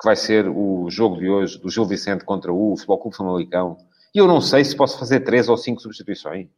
que 0.00 0.06
vai 0.06 0.14
ser 0.14 0.48
o 0.48 0.88
jogo 0.88 1.16
de 1.16 1.28
hoje 1.28 1.58
do 1.58 1.68
Gil 1.68 1.84
Vicente 1.84 2.24
contra 2.24 2.52
o 2.52 2.76
Futebol 2.76 2.98
Clube 2.98 3.16
Famalicão. 3.16 3.76
E 4.14 4.18
eu 4.18 4.26
não 4.28 4.40
sei 4.40 4.64
se 4.64 4.76
posso 4.76 4.98
fazer 4.98 5.20
três 5.20 5.48
ou 5.48 5.56
cinco 5.56 5.80
substituições. 5.80 6.48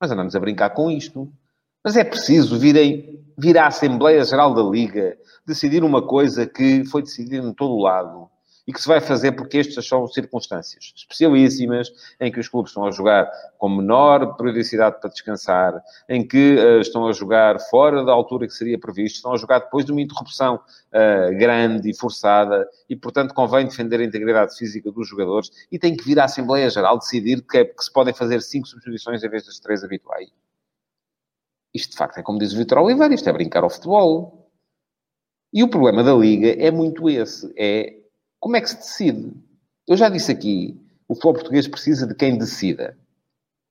Mas 0.00 0.10
andamos 0.10 0.36
a 0.36 0.40
brincar 0.40 0.70
com 0.70 0.90
isto. 0.90 1.32
Mas 1.84 1.96
é 1.96 2.04
preciso 2.04 2.58
vir, 2.58 3.58
à 3.58 3.66
Assembleia 3.66 4.22
Geral 4.24 4.54
da 4.54 4.62
Liga 4.62 5.18
decidir 5.44 5.82
uma 5.82 6.06
coisa 6.06 6.46
que 6.46 6.84
foi 6.84 7.02
decidida 7.02 7.44
em 7.44 7.52
todo 7.52 7.74
o 7.74 7.82
lado 7.82 8.30
e 8.66 8.72
que 8.72 8.80
se 8.80 8.86
vai 8.86 9.00
fazer 9.00 9.32
porque 9.32 9.58
estas 9.58 9.86
são 9.86 10.06
circunstâncias 10.06 10.92
especialíssimas, 10.94 11.92
em 12.20 12.30
que 12.30 12.38
os 12.38 12.48
clubes 12.48 12.70
estão 12.70 12.86
a 12.86 12.90
jogar 12.90 13.30
com 13.58 13.68
menor 13.68 14.36
periodicidade 14.36 15.00
para 15.00 15.10
descansar, 15.10 15.82
em 16.08 16.26
que 16.26 16.56
uh, 16.56 16.80
estão 16.80 17.06
a 17.06 17.12
jogar 17.12 17.58
fora 17.70 18.04
da 18.04 18.12
altura 18.12 18.46
que 18.46 18.52
seria 18.52 18.78
previsto, 18.78 19.16
estão 19.16 19.32
a 19.32 19.36
jogar 19.36 19.60
depois 19.60 19.84
de 19.84 19.92
uma 19.92 20.00
interrupção 20.00 20.56
uh, 20.56 21.38
grande 21.38 21.90
e 21.90 21.96
forçada, 21.96 22.68
e 22.88 22.94
portanto 22.94 23.34
convém 23.34 23.66
defender 23.66 24.00
a 24.00 24.04
integridade 24.04 24.56
física 24.56 24.90
dos 24.92 25.08
jogadores 25.08 25.50
e 25.70 25.78
tem 25.78 25.96
que 25.96 26.04
vir 26.04 26.18
à 26.20 26.24
Assembleia 26.24 26.70
Geral 26.70 26.98
decidir 26.98 27.42
que, 27.42 27.58
é, 27.58 27.64
que 27.64 27.82
se 27.82 27.92
podem 27.92 28.14
fazer 28.14 28.40
cinco 28.42 28.68
substituições 28.68 29.22
em 29.22 29.28
vez 29.28 29.44
das 29.44 29.58
três 29.58 29.82
habituais. 29.82 30.28
Isto, 31.74 31.92
de 31.92 31.96
facto, 31.96 32.18
é 32.18 32.22
como 32.22 32.38
diz 32.38 32.52
o 32.52 32.56
Vitor 32.56 32.78
Oliveira, 32.78 33.14
isto 33.14 33.28
é 33.28 33.32
brincar 33.32 33.64
ao 33.64 33.70
futebol. 33.70 34.50
E 35.52 35.62
o 35.62 35.68
problema 35.68 36.02
da 36.02 36.14
Liga 36.14 36.48
é 36.48 36.70
muito 36.70 37.08
esse, 37.08 37.52
é 37.56 38.01
como 38.42 38.56
é 38.56 38.60
que 38.60 38.70
se 38.70 38.76
decide? 38.76 39.32
Eu 39.86 39.96
já 39.96 40.08
disse 40.08 40.32
aqui, 40.32 40.76
o 41.06 41.14
futebol 41.14 41.34
português 41.34 41.68
precisa 41.68 42.08
de 42.08 42.14
quem 42.16 42.36
decida. 42.36 42.98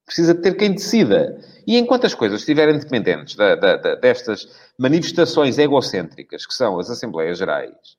Precisa 0.06 0.34
de 0.34 0.42
ter 0.42 0.56
quem 0.56 0.72
decida. 0.72 1.38
E 1.68 1.78
enquanto 1.78 2.06
as 2.06 2.13
coisas 2.13 2.40
estiverem 2.40 2.80
dependentes 2.80 3.36
da, 3.36 3.56
da, 3.56 3.75
da, 3.75 3.96
destas 3.96 4.48
manifestações 4.80 5.58
egocêntricas, 5.58 6.46
que 6.46 6.54
são 6.54 6.80
as 6.80 6.90
Assembleias 6.90 7.38
Gerais, 7.38 7.98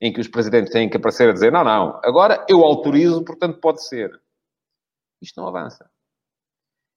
em 0.00 0.12
que 0.12 0.20
os 0.20 0.28
presidentes 0.28 0.72
têm 0.72 0.88
que 0.88 0.96
aparecer 0.96 1.28
a 1.28 1.32
dizer 1.32 1.50
não, 1.50 1.64
não, 1.64 2.00
agora 2.04 2.46
eu 2.48 2.62
autorizo, 2.62 3.24
portanto 3.24 3.58
pode 3.58 3.84
ser. 3.84 4.12
Isto 5.20 5.40
não 5.40 5.48
avança. 5.48 5.90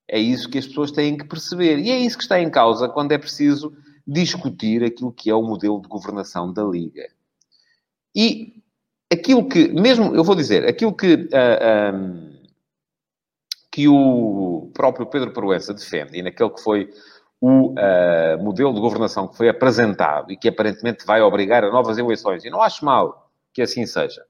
É 0.08 0.20
isso 0.20 0.48
que 0.48 0.58
as 0.58 0.68
pessoas 0.68 0.92
têm 0.92 1.16
que 1.16 1.26
perceber. 1.26 1.80
E 1.80 1.90
é 1.90 1.98
isso 1.98 2.16
que 2.16 2.22
está 2.22 2.40
em 2.40 2.48
causa 2.48 2.88
quando 2.88 3.10
é 3.10 3.18
preciso 3.18 3.76
discutir 4.06 4.84
aquilo 4.84 5.12
que 5.12 5.28
é 5.28 5.34
o 5.34 5.42
modelo 5.42 5.82
de 5.82 5.88
governação 5.88 6.52
da 6.52 6.62
Liga. 6.62 7.08
E 8.14 8.62
aquilo 9.12 9.48
que, 9.48 9.68
mesmo, 9.68 10.14
eu 10.14 10.24
vou 10.24 10.34
dizer, 10.34 10.66
aquilo 10.66 10.94
que, 10.94 11.14
uh, 11.14 11.28
ah, 11.32 11.92
um, 11.94 12.36
que 13.70 13.88
o 13.88 14.70
próprio 14.74 15.06
Pedro 15.06 15.32
Proença 15.32 15.74
defende, 15.74 16.18
e 16.18 16.22
naquele 16.22 16.50
que 16.50 16.62
foi 16.62 16.90
o 17.40 17.72
uh, 17.72 18.42
modelo 18.42 18.72
de 18.74 18.80
governação 18.80 19.28
que 19.28 19.36
foi 19.36 19.48
apresentado 19.48 20.32
e 20.32 20.36
que 20.36 20.48
aparentemente 20.48 21.04
vai 21.04 21.20
obrigar 21.20 21.62
a 21.62 21.70
novas 21.70 21.98
eleições, 21.98 22.44
e 22.44 22.50
não 22.50 22.62
acho 22.62 22.84
mal 22.84 23.30
que 23.52 23.62
assim 23.62 23.86
seja, 23.86 24.22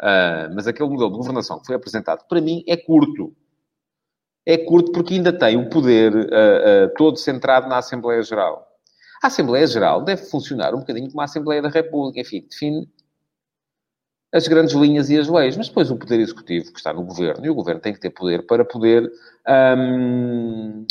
uh, 0.00 0.54
mas 0.54 0.66
aquele 0.66 0.88
modelo 0.88 1.10
de 1.10 1.16
governação 1.16 1.60
que 1.60 1.66
foi 1.66 1.76
apresentado, 1.76 2.26
para 2.28 2.40
mim, 2.40 2.64
é 2.66 2.76
curto. 2.76 3.34
É 4.48 4.56
curto 4.56 4.92
porque 4.92 5.14
ainda 5.14 5.36
tem 5.36 5.56
o 5.56 5.68
poder 5.68 6.12
todo 6.96 7.16
centrado 7.16 7.68
na 7.68 7.78
Assembleia 7.78 8.22
Geral. 8.22 8.64
A 9.20 9.26
Assembleia 9.26 9.66
Geral 9.66 10.04
deve 10.04 10.22
funcionar 10.22 10.72
um 10.72 10.78
bocadinho 10.78 11.08
como 11.08 11.20
a 11.20 11.24
Assembleia 11.24 11.60
da 11.60 11.68
República, 11.68 12.20
enfim, 12.20 12.46
define 12.48 12.88
as 14.36 14.46
grandes 14.46 14.74
linhas 14.74 15.08
e 15.08 15.18
as 15.18 15.28
leis, 15.28 15.56
mas 15.56 15.68
depois 15.68 15.90
o 15.90 15.96
poder 15.96 16.20
executivo 16.20 16.70
que 16.70 16.78
está 16.78 16.92
no 16.92 17.02
governo, 17.02 17.46
e 17.46 17.48
o 17.48 17.54
governo 17.54 17.80
tem 17.80 17.94
que 17.94 18.00
ter 18.00 18.10
poder 18.10 18.46
para 18.46 18.64
poder 18.64 19.10
um, 19.78 20.86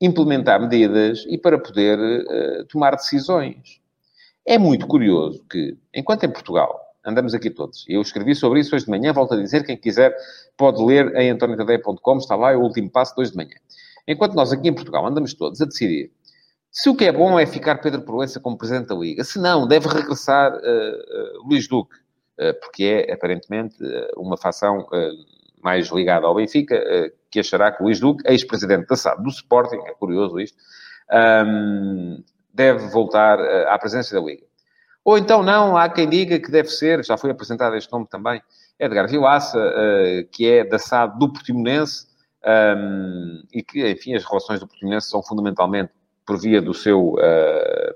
implementar 0.00 0.60
medidas 0.60 1.24
e 1.28 1.36
para 1.36 1.58
poder 1.58 1.98
uh, 1.98 2.64
tomar 2.66 2.92
decisões. 2.92 3.80
É 4.46 4.56
muito 4.56 4.86
curioso 4.86 5.44
que, 5.50 5.76
enquanto 5.94 6.24
em 6.24 6.32
Portugal, 6.32 6.80
andamos 7.04 7.34
aqui 7.34 7.50
todos, 7.50 7.84
eu 7.86 8.00
escrevi 8.00 8.34
sobre 8.34 8.60
isso 8.60 8.74
hoje 8.74 8.86
de 8.86 8.90
manhã, 8.90 9.12
volto 9.12 9.34
a 9.34 9.36
dizer, 9.36 9.64
quem 9.64 9.76
quiser 9.76 10.16
pode 10.56 10.82
ler 10.82 11.14
em 11.16 11.30
antoniotadeia.com, 11.30 12.16
está 12.16 12.34
lá, 12.34 12.52
é 12.52 12.56
o 12.56 12.62
último 12.62 12.90
passo 12.90 13.14
de 13.14 13.20
hoje 13.20 13.30
de 13.32 13.36
manhã. 13.36 13.56
Enquanto 14.08 14.34
nós 14.34 14.52
aqui 14.52 14.68
em 14.68 14.74
Portugal 14.74 15.06
andamos 15.06 15.34
todos 15.34 15.60
a 15.60 15.66
decidir 15.66 16.10
se 16.76 16.90
o 16.90 16.94
que 16.94 17.06
é 17.06 17.12
bom 17.12 17.38
é 17.40 17.46
ficar 17.46 17.76
Pedro 17.76 18.02
Proença 18.02 18.38
como 18.38 18.58
Presidente 18.58 18.88
da 18.88 18.94
Liga, 18.94 19.24
se 19.24 19.38
não, 19.38 19.66
deve 19.66 19.88
regressar 19.88 20.52
uh, 20.52 20.58
uh, 20.58 21.48
Luís 21.48 21.66
Duque. 21.66 21.96
Eh, 22.38 22.52
porque 22.52 22.84
é, 22.84 23.12
aparentemente, 23.12 23.76
eh, 23.82 24.10
uma 24.16 24.36
facção 24.36 24.86
eh, 24.92 25.10
mais 25.62 25.88
ligada 25.88 26.26
ao 26.26 26.34
Benfica, 26.34 26.78
que 27.30 27.40
achará 27.40 27.72
que 27.72 27.82
Luís 27.82 27.98
Duque, 27.98 28.22
ex-presidente 28.30 28.86
da 28.86 28.94
SAD 28.94 29.22
do 29.22 29.30
Sporting, 29.30 29.78
é 29.86 29.94
curioso 29.94 30.38
isto, 30.38 30.56
deve 32.54 32.86
voltar 32.88 33.40
à 33.66 33.76
presença 33.76 34.14
da 34.14 34.24
Liga. 34.24 34.44
Ou 35.04 35.18
então 35.18 35.42
não, 35.42 35.76
há 35.76 35.88
quem 35.88 36.08
diga 36.08 36.38
que 36.38 36.52
deve 36.52 36.68
ser, 36.68 37.04
já 37.04 37.16
foi 37.16 37.30
apresentado 37.32 37.74
este 37.74 37.90
nome 37.90 38.06
também, 38.06 38.40
Edgar 38.78 39.08
Vilaça, 39.08 39.58
que 40.30 40.48
é 40.48 40.64
da 40.64 40.78
SAD 40.78 41.18
do 41.18 41.32
Portimonense, 41.32 42.06
e 43.52 43.60
que, 43.64 43.90
enfim, 43.90 44.14
as 44.14 44.24
relações 44.24 44.60
do 44.60 44.68
Portimonense 44.68 45.08
são 45.10 45.20
fundamentalmente 45.20 45.90
por 46.24 46.38
via 46.38 46.62
do 46.62 46.72
seu 46.72 47.16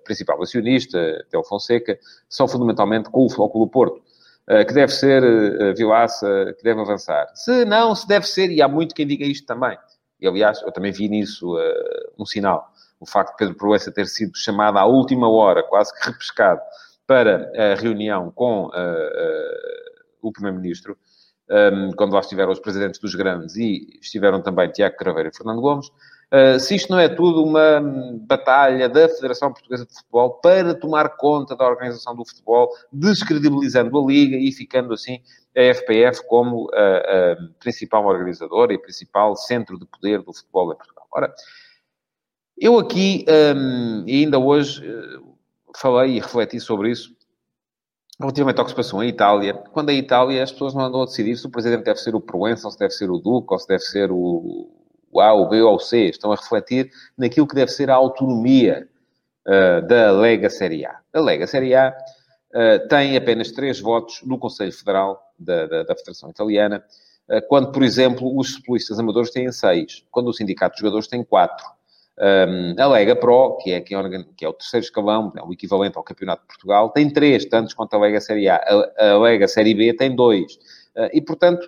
principal 0.05 0.43
acionista, 0.43 1.25
Tel 1.31 1.45
Fonseca, 1.45 1.97
são 2.29 2.49
fundamentalmente 2.49 3.11
com 3.11 3.25
o 3.25 3.31
Flóculo 3.31 3.69
Porto. 3.69 4.03
Eh, 4.49 4.65
que 4.65 4.75
deve 4.75 4.93
ser 4.93 5.23
uh, 5.23 5.75
Vilaça, 5.77 6.53
que 6.59 6.65
deve 6.65 6.81
avançar. 6.81 7.31
Se 7.35 7.65
não, 7.65 7.95
se 7.95 8.07
deve 8.09 8.27
ser, 8.27 8.51
e 8.51 8.61
há 8.61 8.67
muito 8.67 8.97
quem 8.97 9.07
diga 9.07 9.25
isto 9.25 9.47
também. 9.47 9.79
E, 10.21 10.27
aliás, 10.27 10.61
eu 10.63 10.73
também 10.73 10.91
vi 10.91 11.09
nisso 11.09 11.57
uh, 11.57 12.13
um 12.19 12.27
sinal. 12.27 12.73
O 12.99 13.07
facto 13.07 13.31
de 13.31 13.37
Pedro 13.37 13.55
Proença 13.55 13.93
ter 13.93 14.07
sido 14.07 14.37
chamado 14.37 14.77
à 14.77 14.85
última 14.85 15.31
hora, 15.31 15.63
quase 15.63 15.95
que 15.95 16.05
repescado, 16.05 16.61
para 17.07 17.51
a 17.57 17.75
reunião 17.75 18.31
com 18.31 18.71
o 20.23 20.31
Primeiro-Ministro, 20.31 20.97
um, 21.51 21.91
quando 21.93 22.13
lá 22.13 22.21
estiveram 22.21 22.53
os 22.53 22.61
presidentes 22.61 23.01
dos 23.01 23.17
grandes 23.17 23.57
e 23.57 23.99
estiveram 24.01 24.41
também 24.41 24.71
Tiago 24.71 24.97
Craveiro 24.97 25.31
e 25.31 25.37
Fernando 25.37 25.61
Gomes, 25.61 25.91
Uh, 26.33 26.61
se 26.61 26.77
isto 26.77 26.91
não 26.91 26.99
é 27.01 27.09
tudo 27.09 27.43
uma 27.43 27.81
batalha 28.21 28.89
da 28.89 29.09
Federação 29.09 29.53
Portuguesa 29.53 29.85
de 29.85 29.93
Futebol 29.93 30.35
para 30.41 30.75
tomar 30.75 31.17
conta 31.17 31.57
da 31.57 31.67
organização 31.67 32.15
do 32.15 32.25
futebol, 32.25 32.71
descredibilizando 32.93 33.99
a 33.99 34.07
Liga 34.07 34.37
e 34.37 34.53
ficando 34.53 34.95
assim 34.95 35.21
a 35.57 35.75
FPF 35.75 36.25
como 36.29 36.71
a, 36.73 37.33
a 37.33 37.37
principal 37.59 38.07
organizadora 38.07 38.73
e 38.73 38.79
principal 38.79 39.35
centro 39.35 39.77
de 39.77 39.85
poder 39.87 40.23
do 40.23 40.33
futebol 40.33 40.73
em 40.73 40.77
Portugal. 40.77 41.09
Ora, 41.13 41.35
eu 42.57 42.79
aqui, 42.79 43.25
um, 43.57 44.05
ainda 44.07 44.39
hoje, 44.39 44.85
falei 45.77 46.17
e 46.17 46.21
refleti 46.21 46.61
sobre 46.61 46.93
isso, 46.93 47.13
relativamente 48.21 48.59
ao 48.59 48.65
que 48.65 48.71
se 48.71 48.77
passou 48.77 49.03
em 49.03 49.09
Itália. 49.09 49.55
Quando 49.73 49.89
a 49.89 49.95
Itália, 49.95 50.45
as 50.45 50.53
pessoas 50.53 50.75
não 50.75 50.83
andam 50.83 51.03
a 51.03 51.07
decidir 51.07 51.37
se 51.37 51.47
o 51.47 51.51
presidente 51.51 51.85
deve 51.85 51.99
ser 51.99 52.15
o 52.15 52.21
Proença, 52.21 52.69
ou 52.69 52.71
se 52.71 52.79
deve 52.79 52.93
ser 52.93 53.11
o 53.11 53.19
Duque, 53.19 53.53
ou 53.53 53.59
se 53.59 53.67
deve 53.67 53.83
ser 53.83 54.13
o 54.13 54.80
o 55.11 55.21
A, 55.21 55.33
o 55.33 55.49
B 55.49 55.61
ou 55.61 55.75
o 55.75 55.81
C, 55.81 56.09
estão 56.09 56.33
a 56.33 56.37
refletir 56.37 56.91
naquilo 57.19 57.47
que 57.47 57.55
deve 57.55 57.71
ser 57.71 57.91
a 57.91 57.95
autonomia 57.95 58.89
uh, 59.47 59.87
da 59.87 60.13
Lega 60.13 60.49
Série 60.49 60.87
A. 60.87 60.99
A 61.13 61.21
Lega 61.21 61.47
Série 61.47 61.75
A 61.75 61.97
uh, 62.55 62.89
tem 62.89 63.17
apenas 63.17 63.51
três 63.51 63.81
votos 63.81 64.23
no 64.25 64.39
Conselho 64.39 64.73
Federal 64.73 65.21
da, 65.39 65.67
da, 65.67 65.83
da 65.83 65.97
Federação 65.97 66.31
Italiana, 66.31 66.85
uh, 67.29 67.47
quando, 67.49 67.73
por 67.73 67.83
exemplo, 67.83 68.39
os 68.39 68.55
futebolistas 68.55 68.99
amadores 68.99 69.31
têm 69.31 69.51
seis, 69.51 70.05
quando 70.11 70.29
o 70.29 70.33
Sindicato 70.33 70.77
de 70.77 70.81
Jogadores 70.81 71.09
tem 71.09 71.25
quatro. 71.25 71.67
Um, 72.23 72.75
a 72.79 72.87
Lega 72.87 73.17
Pro, 73.17 73.57
que 73.57 73.73
é, 73.73 73.81
que 73.81 73.95
é, 73.95 74.49
o 74.49 74.53
terceiro 74.53 74.85
escalão, 74.85 75.33
é 75.35 75.43
o 75.43 75.55
equivalente 75.55 75.97
ao 75.97 76.05
Campeonato 76.05 76.43
de 76.43 76.49
Portugal, 76.49 76.91
tem 76.91 77.11
três, 77.11 77.47
tantos 77.47 77.73
quanto 77.73 77.95
a 77.95 77.99
Lega 77.99 78.21
Série 78.21 78.47
A. 78.47 78.57
A, 78.57 79.13
a 79.13 79.19
Lega 79.19 79.49
Série 79.49 79.75
B 79.75 79.95
tem 79.95 80.15
dois. 80.15 80.59
e, 81.15 81.21
portanto, 81.23 81.67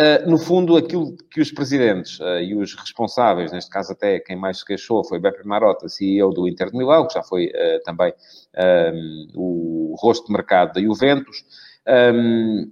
Uh, 0.00 0.30
no 0.30 0.38
fundo, 0.38 0.76
aquilo 0.76 1.16
que 1.28 1.40
os 1.40 1.50
presidentes 1.50 2.20
uh, 2.20 2.38
e 2.38 2.54
os 2.54 2.72
responsáveis, 2.74 3.50
neste 3.50 3.68
caso 3.68 3.92
até 3.92 4.20
quem 4.20 4.36
mais 4.36 4.58
se 4.58 4.64
queixou 4.64 5.04
foi 5.04 5.18
Beppe 5.18 5.44
Marotta, 5.44 5.88
CEO 5.88 6.30
do 6.30 6.46
Inter 6.46 6.70
de 6.70 6.78
Milão, 6.78 7.08
que 7.08 7.14
já 7.14 7.22
foi 7.24 7.46
uh, 7.46 7.82
também 7.84 8.12
um, 8.94 9.28
o 9.34 9.96
rosto 9.98 10.28
de 10.28 10.32
mercado 10.32 10.74
da 10.74 10.80
Juventus. 10.80 11.44
Um, 12.14 12.70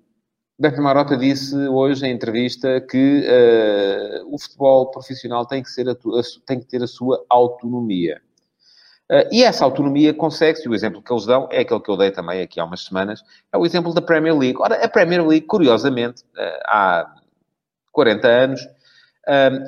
Beppe 0.56 0.80
Marotta 0.80 1.16
disse 1.16 1.56
hoje 1.56 2.06
em 2.06 2.12
entrevista 2.12 2.80
que 2.80 3.26
o 4.26 4.38
futebol 4.38 4.90
profissional 4.90 5.44
tem 5.44 5.62
que, 5.62 5.68
ser 5.68 5.86
a, 5.86 5.94
tem 6.46 6.60
que 6.60 6.66
ter 6.66 6.82
a 6.82 6.86
sua 6.86 7.22
autonomia. 7.28 8.22
Uh, 9.10 9.22
e 9.30 9.44
essa 9.44 9.64
autonomia 9.64 10.12
consegue-se, 10.12 10.68
o 10.68 10.74
exemplo 10.74 11.00
que 11.00 11.12
eles 11.12 11.26
dão 11.26 11.48
é 11.52 11.60
aquele 11.60 11.80
que 11.80 11.90
eu 11.90 11.96
dei 11.96 12.10
também 12.10 12.42
aqui 12.42 12.58
há 12.58 12.64
umas 12.64 12.84
semanas, 12.84 13.22
é 13.52 13.56
o 13.56 13.64
exemplo 13.64 13.94
da 13.94 14.02
Premier 14.02 14.36
League. 14.36 14.58
Ora, 14.58 14.84
a 14.84 14.88
Premier 14.88 15.24
League, 15.24 15.46
curiosamente, 15.46 16.22
uh, 16.36 16.60
há 16.64 17.14
40 17.92 18.28
anos, 18.28 18.68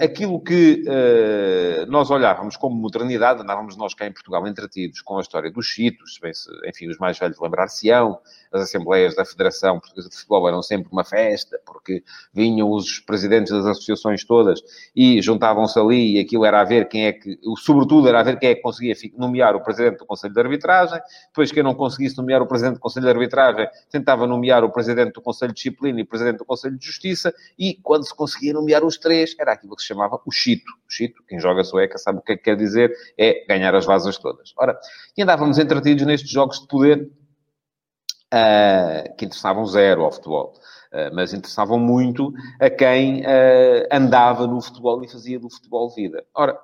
Aquilo 0.01 0.41
que 0.41 0.85
uh, 0.87 1.91
nós 1.91 2.11
olhávamos 2.11 2.57
como 2.57 2.77
modernidade, 2.77 3.43
andávamos 3.43 3.77
nós 3.77 3.93
cá 3.93 4.07
em 4.07 4.13
Portugal 4.13 4.47
entretidos 4.47 5.01
com 5.01 5.19
a 5.19 5.21
história 5.21 5.51
dos 5.51 5.67
chitos, 5.67 6.17
bem 6.23 6.33
se, 6.33 6.49
enfim, 6.65 6.89
os 6.89 6.97
mais 6.99 7.19
velhos 7.19 7.41
lembrar-se-ão, 7.41 8.21
as 8.53 8.63
assembleias 8.63 9.17
da 9.17 9.25
Federação 9.25 9.81
Portuguesa 9.81 10.09
de 10.09 10.15
Futebol 10.15 10.47
eram 10.47 10.63
sempre 10.63 10.89
uma 10.93 11.03
festa, 11.03 11.61
porque 11.67 12.05
vinham 12.33 12.71
os 12.71 13.01
presidentes 13.01 13.53
das 13.53 13.67
associações 13.67 14.25
todas 14.25 14.61
e 14.95 15.21
juntavam-se 15.21 15.77
ali 15.77 16.17
e 16.17 16.21
aquilo 16.21 16.45
era 16.45 16.61
a 16.61 16.65
ver 16.65 16.87
quem 16.89 17.07
é 17.07 17.13
que, 17.13 17.37
sobretudo 17.57 18.07
era 18.07 18.21
a 18.21 18.23
ver 18.23 18.39
quem 18.39 18.51
é 18.51 18.55
que 18.55 18.63
conseguia 18.63 18.95
nomear 19.17 19.57
o 19.57 19.61
presidente 19.61 19.99
do 19.99 20.07
Conselho 20.07 20.35
de 20.35 20.41
Arbitragem, 20.41 21.01
depois 21.27 21.51
quem 21.51 21.65
não 21.65 21.75
conseguisse 21.75 22.17
nomear 22.17 22.41
o 22.41 22.47
presidente 22.47 22.75
do 22.75 22.81
Conselho 22.81 23.07
de 23.07 23.11
Arbitragem 23.11 23.69
tentava 23.91 24.25
nomear 24.25 24.63
o 24.63 24.71
presidente 24.71 25.15
do 25.15 25.21
Conselho 25.21 25.53
de 25.53 25.57
Disciplina 25.57 25.99
e 25.99 26.03
o 26.05 26.07
presidente 26.07 26.39
do 26.39 26.45
Conselho 26.45 26.79
de 26.79 26.87
Justiça 26.87 27.35
e 27.59 27.75
quando 27.83 28.07
se 28.07 28.15
conseguia 28.15 28.53
nomear 28.53 28.85
os 28.85 28.97
três, 28.97 29.35
era 29.49 29.55
aquilo 29.55 29.75
que 29.75 29.83
se 29.83 29.89
chamava 29.89 30.21
o 30.25 30.31
chito. 30.31 30.71
O 30.87 30.93
chito, 30.93 31.23
quem 31.27 31.41
joga 31.41 31.65
sueca 31.65 31.99
sabe 31.99 32.19
o 32.19 32.23
que 32.23 32.33
é 32.33 32.37
que 32.37 32.45
quer 32.45 32.57
dizer, 32.57 32.95
é 33.17 33.45
ganhar 33.49 33.75
as 33.75 33.87
vasas 33.87 34.19
todas. 34.19 34.53
Ora, 34.57 34.79
e 35.17 35.23
andávamos 35.23 35.59
entretidos 35.59 36.05
nestes 36.05 36.31
jogos 36.31 36.61
de 36.61 36.69
poder 36.69 37.11
uh, 38.33 39.17
que 39.17 39.25
interessavam 39.25 39.65
zero 39.67 40.05
ao 40.05 40.13
futebol. 40.13 40.55
Uh, 40.93 41.15
mas 41.15 41.35
interessavam 41.35 41.79
muito 41.79 42.33
a 42.61 42.71
quem 42.71 43.21
uh, 43.21 43.89
andava 43.91 44.47
no 44.47 44.61
futebol 44.61 45.03
e 45.05 45.09
fazia 45.09 45.39
do 45.39 45.51
futebol 45.51 45.91
vida. 45.91 46.25
Ora, 46.35 46.59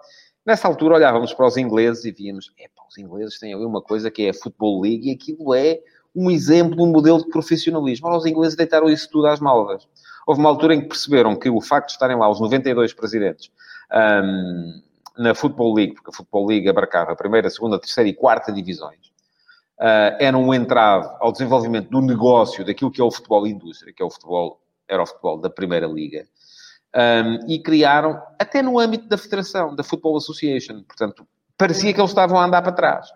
nessa 0.46 0.68
altura 0.68 0.94
olhávamos 0.94 1.34
para 1.34 1.46
os 1.46 1.56
ingleses 1.56 2.04
e 2.04 2.12
víamos, 2.12 2.50
epá, 2.58 2.82
os 2.88 2.96
ingleses 2.96 3.38
têm 3.38 3.52
ali 3.52 3.64
uma 3.64 3.82
coisa 3.82 4.10
que 4.10 4.22
é 4.22 4.30
a 4.30 4.34
Football 4.34 4.80
League 4.80 5.08
e 5.08 5.12
aquilo 5.12 5.54
é 5.54 5.80
um 6.16 6.30
exemplo, 6.30 6.82
um 6.82 6.90
modelo 6.90 7.18
de 7.18 7.28
profissionalismo. 7.28 8.06
Ora, 8.06 8.16
os 8.16 8.24
ingleses 8.24 8.56
deitaram 8.56 8.88
isso 8.88 9.10
tudo 9.10 9.26
às 9.26 9.40
malvas. 9.40 9.86
Houve 10.26 10.40
uma 10.40 10.48
altura 10.48 10.74
em 10.74 10.80
que 10.80 10.88
perceberam 10.88 11.36
que 11.36 11.50
o 11.50 11.60
facto 11.60 11.88
de 11.88 11.92
estarem 11.92 12.16
lá 12.16 12.28
os 12.28 12.40
92 12.40 12.92
presidentes 12.94 13.50
um, 13.92 14.82
na 15.18 15.34
Football 15.34 15.74
League, 15.74 15.94
porque 15.94 16.10
a 16.10 16.12
Football 16.12 16.46
League 16.46 16.68
abarcava 16.68 17.12
a 17.12 17.16
primeira, 17.16 17.48
segunda, 17.50 17.78
terceira 17.78 18.08
e 18.08 18.14
quarta 18.14 18.52
divisões, 18.52 19.06
uh, 19.78 20.16
era 20.18 20.36
um 20.36 20.52
entrave 20.52 21.08
ao 21.20 21.30
desenvolvimento 21.30 21.90
do 21.90 22.00
negócio 22.00 22.64
daquilo 22.64 22.90
que 22.90 23.00
é 23.00 23.04
o 23.04 23.10
futebol 23.10 23.46
indústria, 23.46 23.92
que 23.92 24.02
é 24.02 24.06
o 24.06 24.10
futebol, 24.10 24.60
era 24.88 25.02
o 25.02 25.06
futebol 25.06 25.38
da 25.38 25.50
Primeira 25.50 25.86
Liga. 25.86 26.26
Um, 26.96 27.50
e 27.50 27.58
criaram, 27.58 28.22
até 28.38 28.62
no 28.62 28.78
âmbito 28.78 29.08
da 29.08 29.18
Federação, 29.18 29.74
da 29.74 29.82
Football 29.82 30.16
Association, 30.16 30.82
portanto, 30.84 31.26
parecia 31.58 31.92
que 31.92 32.00
eles 32.00 32.10
estavam 32.10 32.38
a 32.38 32.44
andar 32.44 32.62
para 32.62 32.72
trás. 32.72 33.08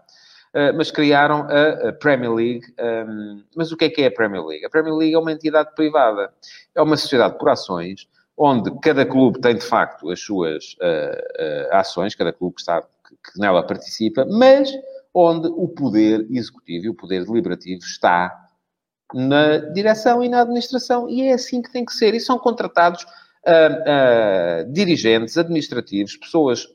Uh, 0.55 0.76
mas 0.76 0.90
criaram 0.90 1.47
a, 1.49 1.93
Premier 1.93 2.33
League. 2.33 2.62
Mas 3.55 3.71
o 3.71 3.76
que 3.76 3.85
é 3.85 3.90
que 3.90 4.02
é 4.02 4.07
a 4.07 4.11
Premier 4.11 4.45
League? 4.45 4.64
A 4.64 4.71
Premier 4.71 4.95
League 4.95 5.14
é 5.14 5.19
uma 5.19 5.33
entidade 5.33 5.75
privada. 5.75 6.33
É 6.75 6.81
uma 6.81 6.97
sociedade 6.97 7.38
por 7.38 7.49
ações, 7.50 8.09
onde 8.38 8.71
cada 8.81 9.05
clube 9.05 9.40
tem, 9.40 9.57
de 9.57 9.64
facto, 9.64 10.11
as 10.11 10.21
suas 10.21 10.76
uh, 10.81 11.73
uh, 11.73 11.75
ações, 11.76 12.14
cada 12.14 12.33
clube 12.33 12.55
que, 12.55 12.61
está, 12.61 12.81
que 12.81 13.38
nela 13.38 13.67
participa, 13.67 14.25
mas 14.25 14.73
onde 15.12 15.49
o 15.49 15.67
poder 15.67 16.26
executivo 16.31 16.87
e 16.87 16.88
o 16.88 16.95
poder 16.95 17.25
deliberativo 17.25 17.81
está 17.81 18.49
na 19.12 19.57
direção 19.57 20.23
e 20.23 20.28
na 20.28 20.43
administração. 20.43 21.09
E 21.09 21.23
é 21.23 21.33
assim 21.33 21.61
que 21.61 21.73
tem 21.73 21.85
que 21.85 21.93
ser. 21.93 22.14
E 22.14 22.21
são 22.21 22.38
contratados 22.38 23.02
uh, 23.02 24.69
uh, 24.69 24.73
dirigentes 24.73 25.37
administrativos, 25.37 26.17
pessoas 26.17 26.69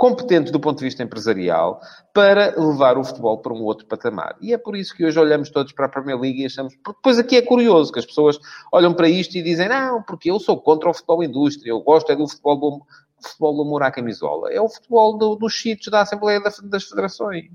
competentes 0.00 0.50
do 0.50 0.58
ponto 0.58 0.78
de 0.78 0.86
vista 0.86 1.02
empresarial 1.02 1.78
para 2.14 2.58
levar 2.58 2.96
o 2.96 3.04
futebol 3.04 3.36
para 3.36 3.52
um 3.52 3.62
outro 3.62 3.86
patamar. 3.86 4.34
E 4.40 4.54
é 4.54 4.56
por 4.56 4.74
isso 4.74 4.96
que 4.96 5.04
hoje 5.04 5.20
olhamos 5.20 5.50
todos 5.50 5.74
para 5.74 5.84
a 5.84 5.88
Premier 5.90 6.18
League 6.18 6.40
e 6.40 6.46
achamos... 6.46 6.72
Depois 6.74 7.18
aqui 7.18 7.36
é 7.36 7.42
curioso 7.42 7.92
que 7.92 7.98
as 7.98 8.06
pessoas 8.06 8.38
olham 8.72 8.94
para 8.94 9.10
isto 9.10 9.36
e 9.36 9.42
dizem 9.42 9.68
não, 9.68 10.02
porque 10.02 10.30
eu 10.30 10.40
sou 10.40 10.58
contra 10.58 10.88
o 10.88 10.94
futebol 10.94 11.22
indústria, 11.22 11.70
eu 11.70 11.82
gosto 11.82 12.10
é 12.10 12.16
do 12.16 12.26
futebol 12.26 12.56
do, 12.56 12.82
futebol 13.28 13.56
do 13.56 13.60
amor 13.60 13.82
à 13.82 13.90
camisola. 13.90 14.50
É 14.50 14.58
o 14.58 14.70
futebol 14.70 15.18
do, 15.18 15.36
dos 15.36 15.52
cheats 15.52 15.88
da 15.88 16.00
Assembleia 16.00 16.40
das 16.40 16.84
Federações. 16.84 17.50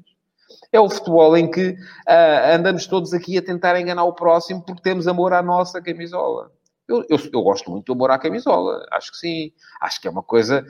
É 0.72 0.80
o 0.80 0.88
futebol 0.88 1.36
em 1.36 1.50
que 1.50 1.70
uh, 1.70 2.54
andamos 2.54 2.86
todos 2.86 3.12
aqui 3.12 3.40
a 3.40 3.42
tentar 3.42 3.82
enganar 3.82 4.04
o 4.04 4.14
próximo 4.14 4.64
porque 4.64 4.84
temos 4.84 5.08
amor 5.08 5.34
à 5.34 5.42
nossa 5.42 5.82
camisola. 5.82 6.52
Eu, 6.88 7.04
eu, 7.10 7.18
eu, 7.34 7.42
gosto 7.42 7.72
muito 7.72 7.88
do 7.88 7.94
amor 7.94 8.12
à 8.12 8.20
camisola. 8.20 8.86
Acho 8.92 9.12
que 9.14 9.18
sim. 9.18 9.52
Acho 9.82 10.00
que 10.00 10.08
é 10.08 10.12
uma 10.12 10.22
coisa 10.22 10.64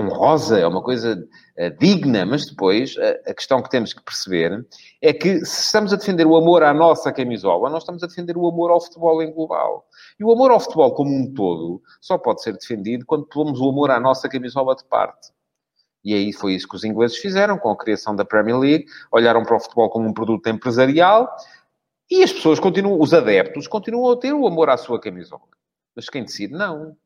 honrosa, 0.00 0.58
é 0.58 0.66
uma 0.66 0.82
coisa 0.82 1.16
uh, 1.58 1.78
digna, 1.78 2.24
mas 2.26 2.46
depois 2.46 2.96
uh, 2.96 3.30
a 3.30 3.34
questão 3.34 3.62
que 3.62 3.70
temos 3.70 3.92
que 3.92 4.02
perceber 4.02 4.66
é 5.00 5.12
que 5.12 5.44
se 5.44 5.62
estamos 5.62 5.92
a 5.92 5.96
defender 5.96 6.26
o 6.26 6.36
amor 6.36 6.62
à 6.62 6.74
nossa 6.74 7.12
camisola, 7.12 7.70
nós 7.70 7.82
estamos 7.82 8.02
a 8.02 8.06
defender 8.06 8.36
o 8.36 8.48
amor 8.48 8.70
ao 8.70 8.80
futebol 8.80 9.22
em 9.22 9.32
global. 9.32 9.86
E 10.18 10.24
o 10.24 10.32
amor 10.32 10.50
ao 10.50 10.60
futebol 10.60 10.92
como 10.94 11.14
um 11.14 11.32
todo 11.32 11.82
só 12.00 12.18
pode 12.18 12.42
ser 12.42 12.52
defendido 12.52 13.06
quando 13.06 13.26
pomos 13.26 13.60
o 13.60 13.68
amor 13.68 13.90
à 13.90 14.00
nossa 14.00 14.28
camisola 14.28 14.74
de 14.74 14.84
parte. 14.84 15.30
E 16.02 16.14
aí 16.14 16.32
foi 16.32 16.54
isso 16.54 16.68
que 16.68 16.76
os 16.76 16.84
ingleses 16.84 17.18
fizeram 17.18 17.58
com 17.58 17.70
a 17.70 17.76
criação 17.76 18.16
da 18.16 18.24
Premier 18.24 18.58
League, 18.58 18.86
olharam 19.12 19.44
para 19.44 19.56
o 19.56 19.60
futebol 19.60 19.90
como 19.90 20.08
um 20.08 20.14
produto 20.14 20.48
empresarial 20.48 21.30
e 22.10 22.22
as 22.22 22.32
pessoas 22.32 22.58
continuam, 22.58 23.00
os 23.00 23.14
adeptos, 23.14 23.68
continuam 23.68 24.12
a 24.12 24.16
ter 24.16 24.32
o 24.32 24.46
amor 24.46 24.68
à 24.70 24.76
sua 24.76 25.00
camisola. 25.00 25.42
Mas 25.94 26.08
quem 26.08 26.24
decide, 26.24 26.54
não. 26.54 26.96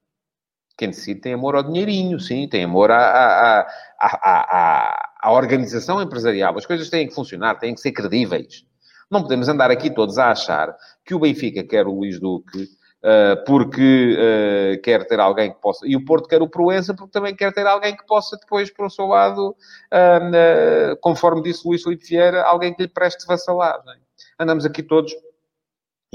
Quem 0.77 0.91
decide 0.91 1.21
tem 1.21 1.35
amor 1.35 1.55
ao 1.55 1.63
dinheirinho, 1.63 2.19
sim, 2.19 2.49
tem 2.49 2.65
amor 2.65 2.91
à, 2.91 2.99
à, 2.99 3.67
à, 4.01 5.11
à, 5.23 5.33
organização 5.33 6.03
empresarial. 6.03 6.57
As 6.59 6.67
coisas 6.67 6.91
têm 6.91 7.07
que 7.07 7.15
funcionar, 7.15 7.59
têm 7.59 7.75
que 7.75 7.81
ser 7.81 7.93
credíveis. 7.93 8.65
Não 9.11 9.23
podemos 9.23 9.49
andar 9.49 9.71
aqui 9.71 9.89
todos 9.89 10.19
a 10.19 10.31
achar 10.31 10.75
que 11.05 11.15
o 11.15 11.21
Benfica 11.21 11.63
quer 11.63 11.87
o 11.87 11.93
Luís 11.93 12.19
Duque 12.19 12.65
uh, 13.05 13.45
porque 13.47 14.17
uh, 14.19 14.83
quer 14.83 15.07
ter 15.07 15.21
alguém 15.21 15.53
que 15.53 15.61
possa... 15.61 15.87
E 15.87 15.95
o 15.95 16.05
Porto 16.05 16.29
quer 16.29 16.43
o 16.43 16.49
Proença 16.49 16.93
porque 16.93 17.13
também 17.13 17.37
quer 17.37 17.53
ter 17.53 17.67
alguém 17.67 17.97
que 17.97 18.05
possa 18.07 18.37
depois, 18.37 18.71
por 18.71 18.87
o 18.87 18.91
seu 18.91 19.07
lado, 19.07 19.51
uh, 19.51 20.97
conforme 21.01 21.43
disse 21.43 21.69
Luís 21.69 21.83
Filipe 21.85 22.05
Vieira, 22.05 22.43
alguém 22.43 22.75
que 22.75 22.83
lhe 22.83 22.89
preste 22.89 23.25
vassalagem. 23.27 24.01
Andamos 24.41 24.65
aqui 24.65 24.83
todos 24.83 25.13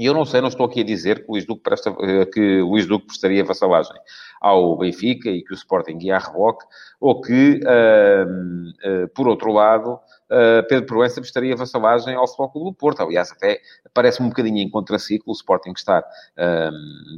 e 0.00 0.06
eu 0.06 0.14
não 0.14 0.24
sei, 0.24 0.40
não 0.40 0.48
estou 0.48 0.64
aqui 0.64 0.80
a 0.80 0.84
dizer 0.84 1.18
que 1.18 1.28
o 1.28 1.32
Luís 1.32 1.44
Duque, 1.44 1.62
presta, 1.62 1.94
eh, 2.00 2.24
que 2.24 2.62
o 2.62 3.00
prestaria 3.00 3.44
vassalagem 3.44 3.94
ao 4.40 4.74
Benfica 4.78 5.28
e 5.28 5.42
que 5.42 5.52
o 5.52 5.54
Sporting 5.54 5.98
ia 6.00 6.16
a 6.16 6.18
reboque, 6.18 6.64
ou 6.98 7.20
que, 7.20 7.60
uh, 7.62 9.04
uh, 9.04 9.08
por 9.08 9.28
outro 9.28 9.52
lado, 9.52 9.96
uh, 10.30 10.66
Pedro 10.70 10.86
Proença 10.86 11.20
prestaria 11.20 11.54
vassalagem 11.54 12.14
ao 12.14 12.26
Futebol 12.26 12.48
Clube 12.48 12.70
do 12.70 12.74
Porto. 12.74 13.02
Aliás, 13.02 13.30
até 13.30 13.60
parece-me 13.92 14.28
um 14.28 14.30
bocadinho 14.30 14.56
em 14.56 14.70
contraciclo 14.70 15.34
o 15.34 15.36
Sporting 15.36 15.72
estar 15.76 16.02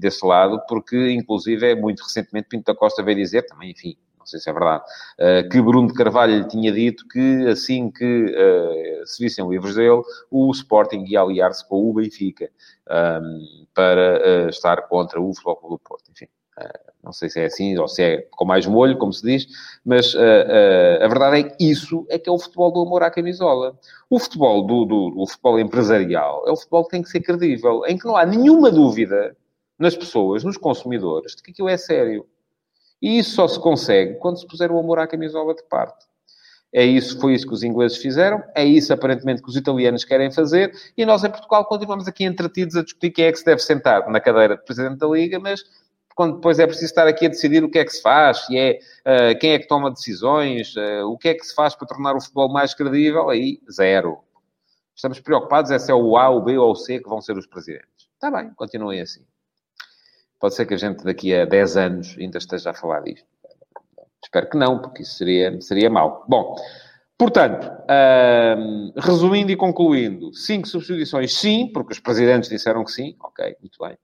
desse 0.00 0.26
lado, 0.26 0.60
porque, 0.66 1.12
inclusive, 1.12 1.70
é 1.70 1.76
muito 1.76 2.02
recentemente 2.02 2.48
Pinto 2.48 2.64
da 2.64 2.76
Costa 2.76 3.00
veio 3.00 3.16
dizer, 3.16 3.42
também, 3.42 3.70
enfim, 3.70 3.96
não 4.22 4.26
sei 4.26 4.38
se 4.38 4.48
é 4.48 4.52
verdade, 4.52 4.84
uh, 5.18 5.48
que 5.48 5.60
Bruno 5.60 5.88
de 5.88 5.94
Carvalho 5.94 6.38
lhe 6.38 6.48
tinha 6.48 6.72
dito 6.72 7.06
que 7.08 7.46
assim 7.48 7.90
que 7.90 8.24
uh, 8.26 9.06
se 9.06 9.22
vissem 9.22 9.48
livros 9.48 9.74
dele, 9.74 10.00
o 10.30 10.50
Sporting 10.52 11.04
ia 11.06 11.20
aliar-se 11.20 11.68
com 11.68 11.90
o 11.90 11.92
Benfica 11.92 12.48
ehm, 12.88 13.66
para 13.74 14.46
uh, 14.46 14.48
estar 14.48 14.82
contra 14.82 15.20
o 15.20 15.34
Futebol 15.34 15.70
do 15.70 15.78
Porto. 15.78 16.10
Enfim, 16.10 16.28
não 17.02 17.12
sei 17.12 17.28
se 17.28 17.40
é 17.40 17.46
assim 17.46 17.76
ou 17.76 17.88
se 17.88 18.02
é 18.02 18.28
com 18.30 18.44
mais 18.44 18.64
molho, 18.64 18.96
como 18.96 19.12
se 19.12 19.22
diz, 19.26 19.46
mas 19.84 20.14
a 20.14 21.08
verdade 21.08 21.40
é 21.40 21.42
que 21.44 21.70
isso 21.70 22.06
é 22.08 22.18
que 22.18 22.28
é 22.28 22.32
o 22.32 22.38
futebol 22.38 22.70
do 22.70 22.82
amor 22.82 23.02
à 23.02 23.10
camisola. 23.10 23.76
O 24.08 24.18
futebol 24.20 24.64
do, 24.64 24.84
do, 24.84 25.10
do 25.10 25.26
futebol 25.26 25.58
empresarial 25.58 26.44
é 26.46 26.52
o 26.52 26.56
futebol 26.56 26.84
que 26.84 26.90
tem 26.90 27.02
que 27.02 27.08
ser 27.08 27.20
credível, 27.20 27.84
em 27.86 27.98
que 27.98 28.04
não 28.04 28.16
há 28.16 28.24
nenhuma 28.24 28.70
dúvida 28.70 29.36
nas 29.82 29.96
pessoas, 29.96 30.44
nos 30.44 30.56
consumidores, 30.56 31.34
de 31.34 31.42
que 31.42 31.50
aquilo 31.50 31.68
é 31.68 31.76
sério. 31.76 32.24
E 33.02 33.18
isso 33.18 33.34
só 33.34 33.48
se 33.48 33.58
consegue 33.58 34.14
quando 34.14 34.38
se 34.38 34.46
puser 34.46 34.70
o 34.70 34.78
amor 34.78 35.00
à 35.00 35.06
camisola 35.06 35.54
de 35.54 35.64
parte. 35.64 36.06
É 36.72 36.84
isso, 36.84 37.20
foi 37.20 37.34
isso 37.34 37.46
que 37.46 37.52
os 37.52 37.62
ingleses 37.62 37.98
fizeram, 37.98 38.42
é 38.54 38.64
isso 38.64 38.94
aparentemente 38.94 39.42
que 39.42 39.48
os 39.50 39.56
italianos 39.56 40.06
querem 40.06 40.32
fazer, 40.32 40.72
e 40.96 41.04
nós 41.04 41.22
em 41.22 41.28
Portugal 41.28 41.66
continuamos 41.66 42.08
aqui 42.08 42.24
entretidos 42.24 42.76
a 42.76 42.82
discutir 42.82 43.10
quem 43.10 43.26
é 43.26 43.32
que 43.32 43.38
se 43.38 43.44
deve 43.44 43.60
sentar 43.60 44.08
na 44.08 44.18
cadeira 44.18 44.56
de 44.56 44.64
Presidente 44.64 44.96
da 44.96 45.06
Liga, 45.06 45.38
mas 45.38 45.62
quando 46.14 46.36
depois 46.36 46.58
é 46.58 46.66
preciso 46.66 46.86
estar 46.86 47.06
aqui 47.06 47.26
a 47.26 47.28
decidir 47.28 47.62
o 47.62 47.70
que 47.70 47.78
é 47.78 47.84
que 47.84 47.92
se 47.92 48.00
faz, 48.00 48.46
se 48.46 48.56
é, 48.56 48.78
uh, 49.00 49.38
quem 49.38 49.52
é 49.52 49.58
que 49.58 49.68
toma 49.68 49.90
decisões, 49.90 50.74
uh, 50.76 51.06
o 51.06 51.18
que 51.18 51.28
é 51.28 51.34
que 51.34 51.44
se 51.44 51.54
faz 51.54 51.74
para 51.74 51.86
tornar 51.86 52.16
o 52.16 52.20
futebol 52.20 52.50
mais 52.50 52.72
credível, 52.72 53.28
aí 53.28 53.60
zero. 53.70 54.20
Estamos 54.94 55.20
preocupados 55.20 55.70
é 55.70 55.78
se 55.78 55.90
é 55.90 55.94
o 55.94 56.16
A, 56.16 56.30
o 56.30 56.40
B 56.40 56.56
ou 56.56 56.72
o 56.72 56.74
C 56.74 57.00
que 57.00 57.08
vão 57.08 57.20
ser 57.20 57.36
os 57.36 57.46
presidentes. 57.46 58.08
Está 58.14 58.30
bem, 58.30 58.50
continuem 58.54 59.00
assim. 59.00 59.24
Pode 60.42 60.56
ser 60.56 60.66
que 60.66 60.74
a 60.74 60.76
gente 60.76 61.04
daqui 61.04 61.32
a 61.32 61.44
10 61.44 61.76
anos 61.76 62.16
ainda 62.18 62.38
esteja 62.38 62.70
a 62.70 62.74
falar 62.74 62.98
disto. 63.02 63.24
Espero 64.20 64.50
que 64.50 64.58
não, 64.58 64.80
porque 64.80 65.02
isso 65.02 65.14
seria, 65.14 65.60
seria 65.60 65.88
mau. 65.88 66.24
Bom, 66.28 66.56
portanto, 67.16 67.70
hum, 68.58 68.92
resumindo 68.96 69.52
e 69.52 69.56
concluindo, 69.56 70.34
cinco 70.34 70.66
substituições, 70.66 71.32
sim, 71.32 71.70
porque 71.72 71.92
os 71.92 72.00
presidentes 72.00 72.50
disseram 72.50 72.84
que 72.84 72.90
sim. 72.90 73.14
Ok, 73.22 73.54
muito 73.60 73.78
bem. 73.80 73.96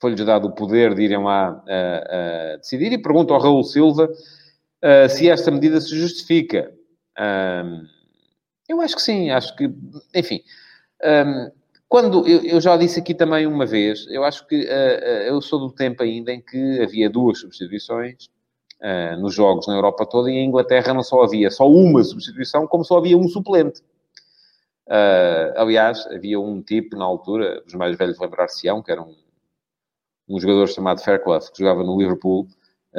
Foi-lhes 0.00 0.24
dado 0.24 0.46
o 0.46 0.54
poder 0.54 0.94
de 0.94 1.02
irem 1.02 1.20
lá 1.20 1.50
uh, 1.50 2.54
uh, 2.54 2.58
decidir. 2.58 2.92
E 2.92 3.02
pergunto 3.02 3.34
ao 3.34 3.40
Raul 3.40 3.64
Silva 3.64 4.04
uh, 4.04 5.08
se 5.08 5.28
esta 5.28 5.50
medida 5.50 5.80
se 5.80 5.98
justifica. 5.98 6.72
eu 8.68 8.80
acho 8.80 8.94
que 8.94 9.02
sim, 9.02 9.32
acho 9.32 9.56
que, 9.56 9.68
enfim. 10.14 10.44
Quando, 11.92 12.26
eu, 12.26 12.42
eu, 12.42 12.58
já 12.58 12.74
disse 12.74 12.98
aqui 12.98 13.12
também 13.12 13.46
uma 13.46 13.66
vez, 13.66 14.06
eu 14.08 14.24
acho 14.24 14.46
que 14.46 14.56
uh, 14.56 14.64
uh, 14.64 15.22
eu 15.28 15.42
sou 15.42 15.58
do 15.60 15.70
tempo 15.70 16.02
ainda 16.02 16.32
em 16.32 16.40
que 16.40 16.80
havia 16.80 17.10
duas 17.10 17.40
substituições 17.40 18.30
uh, 18.80 19.20
nos 19.20 19.34
jogos 19.34 19.66
na 19.66 19.74
Europa 19.74 20.06
toda 20.06 20.30
e 20.30 20.36
em 20.36 20.48
Inglaterra 20.48 20.94
não 20.94 21.02
só 21.02 21.22
havia 21.22 21.50
só 21.50 21.68
uma 21.68 22.02
substituição, 22.02 22.66
como 22.66 22.82
só 22.82 22.96
havia 22.96 23.18
um 23.18 23.28
suplente. 23.28 23.82
aliás, 25.54 26.06
havia 26.06 26.40
um 26.40 26.62
tipo 26.62 26.96
na 26.96 27.04
altura, 27.04 27.62
os 27.66 27.74
mais 27.74 27.94
velhos 27.94 28.18
lembrar-se-ão, 28.18 28.82
que 28.82 28.90
era 28.90 29.02
um, 29.02 29.14
um 30.26 30.40
jogador 30.40 30.68
chamado 30.68 31.02
Fairclough, 31.02 31.40
que 31.52 31.58
jogava 31.58 31.84
no 31.84 31.98
Liverpool, 31.98 32.48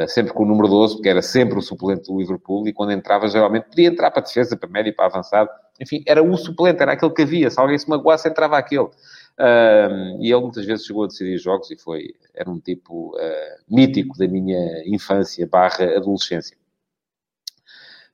sempre 0.07 0.33
com 0.33 0.43
o 0.43 0.45
número 0.45 0.67
12, 0.67 0.97
porque 0.97 1.09
era 1.09 1.23
sempre 1.23 1.57
o 1.57 1.63
suplente 1.63 2.11
do 2.11 2.19
Liverpool, 2.19 2.67
e 2.67 2.71
quando 2.71 2.91
entrava, 2.91 3.27
geralmente 3.27 3.69
podia 3.69 3.87
entrar 3.87 4.11
para 4.11 4.21
a 4.21 4.23
defesa, 4.23 4.55
para 4.55 4.69
médio, 4.69 4.95
para 4.95 5.07
avançado, 5.07 5.49
enfim, 5.79 6.03
era 6.05 6.21
o 6.21 6.37
suplente, 6.37 6.81
era 6.81 6.93
aquele 6.93 7.13
que 7.13 7.21
havia. 7.23 7.49
Se 7.49 7.59
alguém 7.59 7.77
se 7.77 7.89
magoasse, 7.89 8.27
entrava 8.27 8.57
aquele. 8.57 8.89
Uh, 9.35 10.21
e 10.21 10.31
ele 10.31 10.41
muitas 10.41 10.65
vezes 10.65 10.85
chegou 10.85 11.05
a 11.05 11.07
decidir 11.07 11.37
jogos 11.39 11.71
e 11.71 11.77
foi, 11.77 12.13
era 12.35 12.49
um 12.49 12.59
tipo 12.59 13.15
uh, 13.15 13.63
mítico 13.67 14.15
da 14.17 14.27
minha 14.27 14.83
infância 14.85 15.47
barra 15.47 15.97
adolescência. 15.97 16.55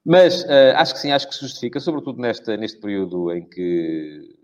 Mas 0.06 0.44
uh, 0.44 0.76
acho 0.76 0.94
que 0.94 1.00
sim, 1.02 1.12
acho 1.12 1.28
que 1.28 1.36
se 1.36 1.42
justifica, 1.42 1.80
sobretudo 1.80 2.22
nesta, 2.22 2.56
neste 2.56 2.80
período 2.80 3.34
em 3.34 3.44
que 3.44 4.39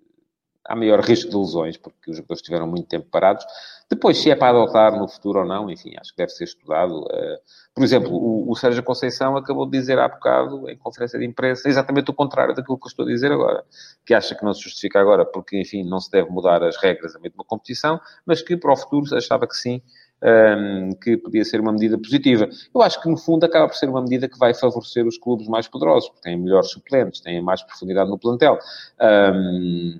há 0.66 0.76
maior 0.76 1.00
risco 1.02 1.30
de 1.30 1.38
lesões, 1.38 1.78
porque 1.78 2.10
os 2.10 2.18
jogadores 2.18 2.40
estiveram 2.40 2.68
muito 2.68 2.88
tempo 2.88 3.08
parados. 3.10 3.46
Depois, 3.90 4.18
se 4.18 4.32
é 4.32 4.36
para 4.36 4.50
adotar 4.50 4.98
no 4.98 5.08
futuro 5.08 5.40
ou 5.40 5.46
não, 5.46 5.70
enfim, 5.70 5.94
acho 6.00 6.12
que 6.12 6.18
deve 6.18 6.32
ser 6.32 6.46
estudado. 6.46 7.06
Eh, 7.12 7.40
por 7.74 7.84
exemplo, 7.84 8.12
o, 8.12 8.50
o 8.50 8.56
Sérgio 8.56 8.82
Conceição 8.82 9.38
acabou 9.38 9.66
de 9.66 9.78
dizer 9.78 10.00
há 10.00 10.08
bocado, 10.08 10.68
em 10.70 10.78
conferência 10.78 11.20
de 11.20 11.26
imprensa, 11.26 11.70
exatamente 11.70 12.10
o 12.10 12.14
contrário 12.14 12.56
daquilo 12.56 12.80
que 12.80 12.88
eu 12.88 12.90
estou 12.90 13.06
a 13.06 13.08
dizer 13.08 13.32
agora. 13.32 13.64
Que 14.04 14.14
acha 14.16 14.34
que 14.34 14.44
não 14.44 14.54
se 14.54 14.62
justifica 14.62 15.00
agora, 15.00 15.24
porque, 15.24 15.60
enfim, 15.60 15.84
não 15.84 16.00
se 16.00 16.10
deve 16.10 16.30
mudar 16.32 16.64
as 16.64 16.78
regras 16.78 17.16
a 17.16 17.20
meio 17.20 17.32
de 17.32 17.38
uma 17.38 17.46
competição, 17.46 18.00
mas 18.26 18.42
que 18.42 18.58
para 18.58 18.74
o 18.74 18.76
futuro 18.76 19.16
achava 19.16 19.48
que 19.48 19.56
sim, 19.56 19.82
ehm, 20.24 20.94
que 20.94 21.16
podia 21.18 21.46
ser 21.46 21.62
uma 21.62 21.72
medida 21.72 21.96
positiva. 21.98 22.50
Eu 22.74 22.82
acho 22.82 23.00
que, 23.00 23.08
no 23.08 23.18
fundo, 23.18 23.46
acaba 23.46 23.68
por 23.68 23.76
ser 23.76 23.88
uma 23.88 24.02
medida 24.02 24.28
que 24.28 24.40
vai 24.40 24.54
favorecer 24.56 25.06
os 25.06 25.18
clubes 25.20 25.48
mais 25.48 25.68
poderosos, 25.68 26.10
porque 26.10 26.24
têm 26.24 26.38
melhores 26.40 26.72
suplentes, 26.72 27.22
têm 27.22 27.40
mais 27.40 27.62
profundidade 27.62 28.10
no 28.10 28.18
plantel. 28.18 28.58
Um, 29.00 30.00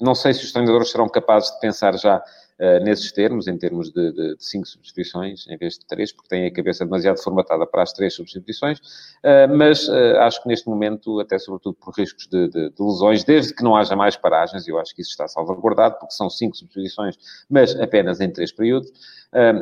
não 0.00 0.14
sei 0.14 0.32
se 0.34 0.44
os 0.44 0.52
treinadores 0.52 0.90
serão 0.90 1.08
capazes 1.08 1.50
de 1.52 1.60
pensar 1.60 1.96
já 1.98 2.18
uh, 2.18 2.84
nesses 2.84 3.12
termos, 3.12 3.46
em 3.46 3.56
termos 3.56 3.90
de, 3.92 4.12
de, 4.12 4.36
de, 4.36 4.44
cinco 4.44 4.66
substituições 4.66 5.46
em 5.48 5.56
vez 5.56 5.78
de 5.78 5.86
três, 5.86 6.12
porque 6.12 6.28
têm 6.28 6.46
a 6.46 6.52
cabeça 6.52 6.84
demasiado 6.84 7.22
formatada 7.22 7.66
para 7.66 7.82
as 7.82 7.92
três 7.92 8.14
substituições, 8.14 8.78
uh, 8.78 9.56
mas 9.56 9.88
uh, 9.88 10.18
acho 10.20 10.42
que 10.42 10.48
neste 10.48 10.68
momento, 10.68 11.20
até 11.20 11.38
sobretudo 11.38 11.76
por 11.76 11.94
riscos 11.94 12.26
de, 12.26 12.48
de, 12.48 12.70
de, 12.70 12.82
lesões, 12.82 13.24
desde 13.24 13.54
que 13.54 13.62
não 13.62 13.76
haja 13.76 13.94
mais 13.94 14.16
paragens, 14.16 14.66
eu 14.66 14.78
acho 14.78 14.94
que 14.94 15.02
isso 15.02 15.10
está 15.10 15.28
salvaguardado, 15.28 15.98
porque 15.98 16.14
são 16.14 16.28
cinco 16.28 16.56
substituições, 16.56 17.16
mas 17.48 17.78
apenas 17.80 18.20
em 18.20 18.30
três 18.30 18.52
períodos, 18.52 18.92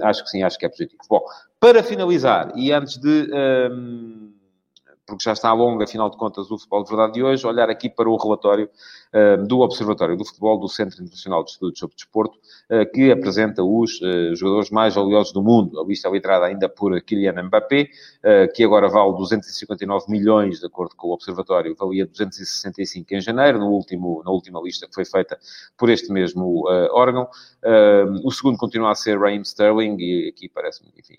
acho 0.02 0.22
que 0.24 0.30
sim, 0.30 0.42
acho 0.42 0.58
que 0.58 0.66
é 0.66 0.68
positivo. 0.68 1.00
Bom, 1.08 1.22
para 1.58 1.82
finalizar, 1.82 2.52
e 2.56 2.72
antes 2.72 2.98
de 2.98 3.30
porque 5.06 5.24
já 5.24 5.32
está 5.32 5.52
longa, 5.52 5.84
afinal 5.84 6.08
de 6.08 6.16
contas, 6.16 6.50
o 6.50 6.56
futebol 6.56 6.84
de 6.84 6.90
verdade 6.90 7.12
de 7.14 7.22
hoje, 7.22 7.46
olhar 7.46 7.68
aqui 7.68 7.90
para 7.90 8.08
o 8.08 8.16
relatório 8.16 8.70
uh, 9.12 9.46
do 9.46 9.60
Observatório 9.60 10.16
do 10.16 10.24
Futebol 10.24 10.58
do 10.58 10.68
Centro 10.68 11.02
Internacional 11.02 11.42
de 11.44 11.50
Estudos 11.50 11.78
sobre 11.78 11.96
Desporto, 11.96 12.38
uh, 12.38 12.90
que 12.92 13.10
apresenta 13.10 13.62
os 13.64 14.00
uh, 14.00 14.34
jogadores 14.36 14.70
mais 14.70 14.94
valiosos 14.94 15.32
do 15.32 15.42
mundo. 15.42 15.80
A 15.80 15.84
lista 15.84 16.08
é 16.08 16.12
liderada 16.12 16.46
ainda 16.46 16.68
por 16.68 17.00
Kylian 17.02 17.42
Mbappé, 17.42 17.88
que 18.54 18.62
agora 18.62 18.88
vale 18.88 19.12
259 19.16 20.06
milhões, 20.08 20.60
de 20.60 20.66
acordo 20.66 20.94
com 20.94 21.08
o 21.08 21.12
Observatório, 21.12 21.74
valia 21.74 22.06
265 22.06 23.14
em 23.14 23.20
janeiro, 23.20 23.58
no 23.58 23.68
último, 23.68 24.22
na 24.24 24.30
última 24.30 24.60
lista 24.62 24.86
que 24.86 24.94
foi 24.94 25.04
feita 25.04 25.38
por 25.76 25.90
este 25.90 26.12
mesmo 26.12 26.64
órgão. 26.92 27.28
o 28.24 28.30
segundo 28.30 28.56
continua 28.56 28.92
a 28.92 28.94
ser 28.94 29.18
Raheem 29.18 29.42
Sterling, 29.42 29.96
e 29.98 30.28
aqui 30.28 30.48
parece-me, 30.48 30.92
enfim, 30.96 31.16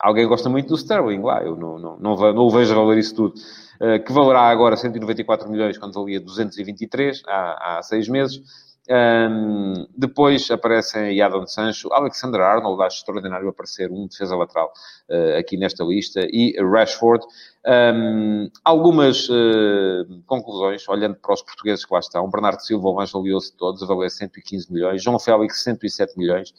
alguém 0.00 0.26
gosta 0.26 0.48
muito 0.48 0.68
do 0.68 0.74
Sterling 0.76 1.22
lá, 1.22 1.42
eu 1.42 1.56
não, 1.56 1.78
não, 1.78 1.98
não, 1.98 2.16
não 2.32 2.42
o 2.42 2.50
vejo 2.50 2.74
valer 2.74 2.98
isso 2.98 3.14
tudo. 3.14 3.34
Uh, 3.80 4.02
que 4.04 4.12
valerá 4.12 4.42
agora 4.42 4.76
194 4.76 5.48
milhões 5.50 5.78
quando 5.78 5.94
valia 5.94 6.20
223 6.20 7.22
há, 7.26 7.78
há 7.78 7.82
seis 7.82 8.08
meses. 8.08 8.42
Um, 8.90 9.86
depois 9.96 10.50
aparecem 10.50 11.20
Adam 11.22 11.46
Sancho, 11.46 11.92
Alexander 11.92 12.40
Arnold, 12.40 12.82
acho 12.82 12.98
extraordinário 12.98 13.48
aparecer 13.48 13.88
um 13.88 14.08
defesa 14.08 14.34
lateral 14.34 14.72
uh, 15.08 15.38
aqui 15.38 15.56
nesta 15.56 15.84
lista, 15.84 16.26
e 16.28 16.56
Rashford. 16.60 17.24
Um, 17.64 18.50
algumas 18.64 19.28
uh, 19.28 20.22
conclusões, 20.26 20.88
olhando 20.88 21.14
para 21.14 21.32
os 21.32 21.42
portugueses 21.42 21.84
que 21.84 21.94
lá 21.94 22.00
estão. 22.00 22.28
Bernardo 22.28 22.60
Silva, 22.62 22.88
o 22.88 22.94
mais 22.94 23.12
valioso 23.12 23.52
de 23.52 23.56
todos, 23.58 23.80
a 23.80 23.86
valer 23.86 24.10
115 24.10 24.72
milhões. 24.72 25.02
João 25.02 25.20
Félix, 25.20 25.62
107 25.62 26.18
milhões. 26.18 26.52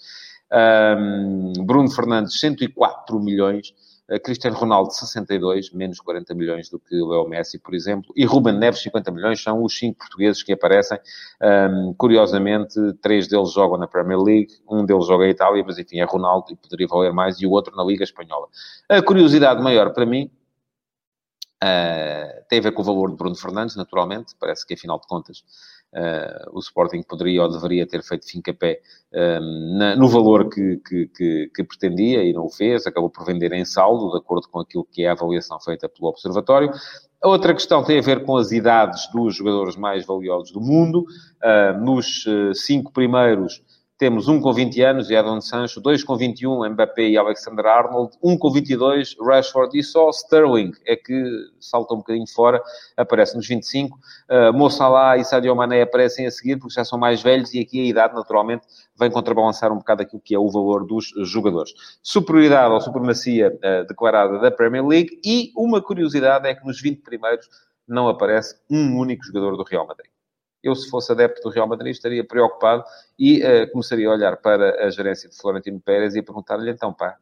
Um, 0.51 1.53
Bruno 1.65 1.89
Fernandes, 1.89 2.39
104 2.39 3.19
milhões. 3.19 3.73
Uh, 4.09 4.19
Cristiano 4.21 4.57
Ronaldo, 4.57 4.91
62, 4.91 5.71
menos 5.71 5.99
40 5.99 6.33
milhões 6.33 6.69
do 6.69 6.77
que 6.77 6.95
Leo 6.95 7.27
Messi, 7.27 7.57
por 7.57 7.73
exemplo. 7.73 8.11
E 8.15 8.25
Ruben 8.25 8.57
Neves, 8.57 8.81
50 8.81 9.11
milhões. 9.11 9.41
São 9.41 9.63
os 9.63 9.77
cinco 9.77 9.99
portugueses 9.99 10.43
que 10.43 10.51
aparecem. 10.51 10.99
Um, 11.41 11.93
curiosamente, 11.93 12.75
três 13.01 13.27
deles 13.27 13.53
jogam 13.53 13.77
na 13.77 13.87
Premier 13.87 14.19
League, 14.19 14.53
um 14.69 14.85
deles 14.85 15.05
joga 15.05 15.25
em 15.25 15.29
Itália, 15.29 15.63
mas 15.65 15.77
enfim, 15.77 15.99
é 15.99 16.03
Ronaldo 16.03 16.51
e 16.51 16.55
poderia 16.55 16.87
valer 16.87 17.13
mais, 17.13 17.41
e 17.41 17.45
o 17.45 17.51
outro 17.51 17.75
na 17.75 17.83
Liga 17.83 18.03
Espanhola. 18.03 18.47
A 18.89 19.01
curiosidade 19.01 19.61
maior 19.61 19.93
para 19.93 20.05
mim 20.05 20.29
Uh, 21.63 22.43
tem 22.49 22.57
a 22.57 22.61
ver 22.63 22.71
com 22.71 22.81
o 22.81 22.85
valor 22.85 23.11
de 23.11 23.15
Bruno 23.15 23.35
Fernandes, 23.35 23.75
naturalmente. 23.75 24.35
Parece 24.39 24.65
que, 24.65 24.73
afinal 24.73 24.99
de 24.99 25.05
contas, 25.07 25.43
o 26.51 26.59
Sporting 26.59 27.03
poderia 27.03 27.43
ou 27.43 27.51
deveria 27.51 27.85
ter 27.85 28.01
feito 28.01 28.29
fim-capé 28.29 28.79
uh, 29.13 29.97
no 29.97 30.07
valor 30.07 30.49
que, 30.49 30.77
que, 30.77 31.07
que, 31.07 31.51
que, 31.53 31.63
pretendia 31.63 32.23
e 32.23 32.31
não 32.33 32.45
o 32.45 32.49
fez. 32.49 32.87
Acabou 32.87 33.09
por 33.09 33.25
vender 33.25 33.51
em 33.51 33.65
saldo, 33.65 34.11
de 34.11 34.17
acordo 34.17 34.47
com 34.49 34.59
aquilo 34.59 34.87
que 34.89 35.03
é 35.03 35.09
a 35.09 35.11
avaliação 35.11 35.59
feita 35.59 35.89
pelo 35.89 36.09
Observatório. 36.09 36.71
A 37.21 37.27
outra 37.27 37.53
questão 37.53 37.83
tem 37.83 37.99
a 37.99 38.01
ver 38.01 38.23
com 38.23 38.37
as 38.37 38.51
idades 38.51 39.11
dos 39.11 39.35
jogadores 39.35 39.75
mais 39.75 40.05
valiosos 40.05 40.51
do 40.51 40.61
mundo. 40.61 41.05
Uh, 41.43 41.77
nos 41.83 42.25
cinco 42.53 42.91
primeiros 42.91 43.61
temos 44.01 44.27
um 44.27 44.41
com 44.41 44.51
20 44.51 44.81
anos, 44.81 45.07
Jadon 45.09 45.39
Sancho, 45.39 45.79
dois 45.79 46.03
com 46.03 46.17
21, 46.17 46.67
Mbappé 46.71 47.09
e 47.09 47.17
Alexander 47.19 47.63
Arnold, 47.67 48.17
um 48.23 48.35
com 48.35 48.51
22, 48.51 49.15
Rashford, 49.21 49.77
e 49.77 49.83
só 49.83 50.09
Sterling 50.09 50.71
é 50.87 50.95
que 50.95 51.23
salta 51.59 51.93
um 51.93 51.97
bocadinho 51.97 52.25
fora, 52.25 52.59
aparece 52.97 53.35
nos 53.35 53.47
25. 53.47 53.95
Uh, 54.27 54.51
Mo 54.57 54.71
Salah 54.71 55.17
e 55.17 55.23
Sadio 55.23 55.55
Mané 55.55 55.83
aparecem 55.83 56.25
a 56.25 56.31
seguir, 56.31 56.57
porque 56.57 56.73
já 56.73 56.83
são 56.83 56.97
mais 56.97 57.21
velhos, 57.21 57.53
e 57.53 57.59
aqui 57.59 57.79
a 57.79 57.85
idade, 57.85 58.15
naturalmente, 58.15 58.65
vem 58.97 59.11
contrabalançar 59.11 59.71
um 59.71 59.77
bocado 59.77 60.01
aquilo 60.01 60.19
que 60.19 60.33
é 60.33 60.39
o 60.39 60.49
valor 60.49 60.83
dos 60.83 61.13
jogadores. 61.29 61.71
Superioridade 62.01 62.73
ou 62.73 62.81
supremacia 62.81 63.49
uh, 63.49 63.85
declarada 63.87 64.39
da 64.39 64.49
Premier 64.49 64.83
League, 64.83 65.21
e 65.23 65.51
uma 65.55 65.79
curiosidade 65.79 66.47
é 66.47 66.55
que 66.55 66.65
nos 66.65 66.81
20 66.81 67.03
primeiros 67.03 67.47
não 67.87 68.07
aparece 68.07 68.55
um 68.67 68.97
único 68.97 69.23
jogador 69.23 69.55
do 69.55 69.63
Real 69.63 69.85
Madrid 69.85 70.10
eu, 70.63 70.75
se 70.75 70.89
fosse 70.89 71.11
adepto 71.11 71.41
do 71.41 71.49
Real 71.49 71.67
Madrid, 71.67 71.91
estaria 71.91 72.23
preocupado 72.23 72.83
e 73.17 73.41
uh, 73.43 73.71
começaria 73.71 74.07
a 74.07 74.11
olhar 74.11 74.37
para 74.37 74.85
a 74.85 74.89
gerência 74.89 75.29
de 75.29 75.35
Florentino 75.35 75.79
Pérez 75.79 76.15
e 76.15 76.19
a 76.19 76.23
perguntar-lhe, 76.23 76.69
então, 76.69 76.93
pá, 76.93 77.17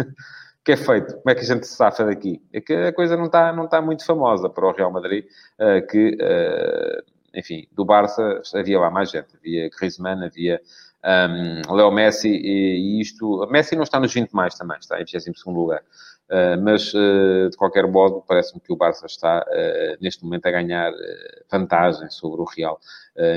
o 0.00 0.04
que 0.64 0.72
é 0.72 0.76
feito? 0.76 1.16
Como 1.16 1.30
é 1.30 1.34
que 1.34 1.40
a 1.40 1.44
gente 1.44 1.66
se 1.66 1.74
safa 1.74 2.04
daqui? 2.04 2.42
É 2.52 2.60
que 2.60 2.72
a 2.72 2.92
coisa 2.92 3.16
não 3.16 3.26
está 3.26 3.52
não 3.52 3.66
tá 3.66 3.80
muito 3.80 4.04
famosa 4.04 4.48
para 4.48 4.66
o 4.66 4.72
Real 4.72 4.92
Madrid, 4.92 5.24
uh, 5.58 5.86
que, 5.86 6.16
uh, 6.20 7.02
enfim, 7.34 7.66
do 7.72 7.84
Barça 7.84 8.42
havia 8.54 8.78
lá 8.78 8.90
mais 8.90 9.10
gente. 9.10 9.36
Havia 9.36 9.70
Griezmann, 9.70 10.24
havia 10.24 10.60
um, 11.04 11.74
Leo 11.74 11.90
Messi 11.90 12.28
e, 12.28 12.98
e, 12.98 13.00
isto... 13.00 13.46
Messi 13.50 13.74
não 13.74 13.82
está 13.82 13.98
nos 13.98 14.12
20 14.12 14.30
mais 14.32 14.54
também, 14.54 14.78
está 14.78 15.00
em 15.00 15.04
22º 15.04 15.52
lugar. 15.52 15.82
Uh, 16.32 16.58
mas, 16.62 16.94
uh, 16.94 17.50
de 17.50 17.56
qualquer 17.58 17.86
modo, 17.86 18.24
parece-me 18.26 18.58
que 18.58 18.72
o 18.72 18.76
Barça 18.76 19.04
está, 19.04 19.44
uh, 19.46 19.98
neste 20.00 20.24
momento, 20.24 20.46
a 20.46 20.50
ganhar 20.50 20.90
vantagem 21.50 22.08
sobre 22.08 22.40
o 22.40 22.44
Real, 22.44 22.80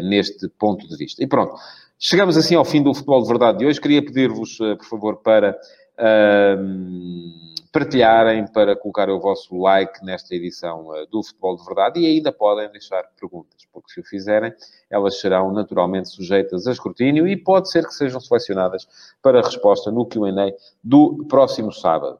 neste 0.03 0.47
ponto 0.47 0.87
de 0.87 0.95
vista. 0.95 1.21
E 1.21 1.27
pronto, 1.27 1.53
chegamos 1.99 2.37
assim 2.37 2.55
ao 2.55 2.63
fim 2.63 2.81
do 2.81 2.93
Futebol 2.93 3.21
de 3.21 3.27
Verdade 3.27 3.57
de 3.57 3.65
hoje. 3.65 3.81
Queria 3.81 4.01
pedir-vos, 4.01 4.57
por 4.57 4.85
favor, 4.85 5.17
para 5.17 5.59
partilharem, 7.73 8.47
para 8.47 8.73
colocar 8.77 9.09
o 9.09 9.19
vosso 9.19 9.53
like 9.57 10.01
nesta 10.05 10.33
edição 10.33 10.87
do 11.11 11.21
Futebol 11.21 11.57
de 11.57 11.65
Verdade 11.65 11.99
e 11.99 12.05
ainda 12.05 12.31
podem 12.31 12.71
deixar 12.71 13.03
perguntas, 13.19 13.67
porque 13.73 13.91
se 13.91 13.99
o 13.99 14.03
fizerem, 14.05 14.53
elas 14.89 15.19
serão 15.19 15.51
naturalmente 15.51 16.07
sujeitas 16.07 16.65
a 16.67 16.71
escrutínio 16.71 17.27
e 17.27 17.35
pode 17.35 17.69
ser 17.69 17.85
que 17.85 17.93
sejam 17.93 18.21
selecionadas 18.21 18.87
para 19.21 19.41
resposta 19.41 19.91
no 19.91 20.05
Q&A 20.05 20.53
do 20.81 21.25
próximo 21.27 21.73
sábado. 21.73 22.17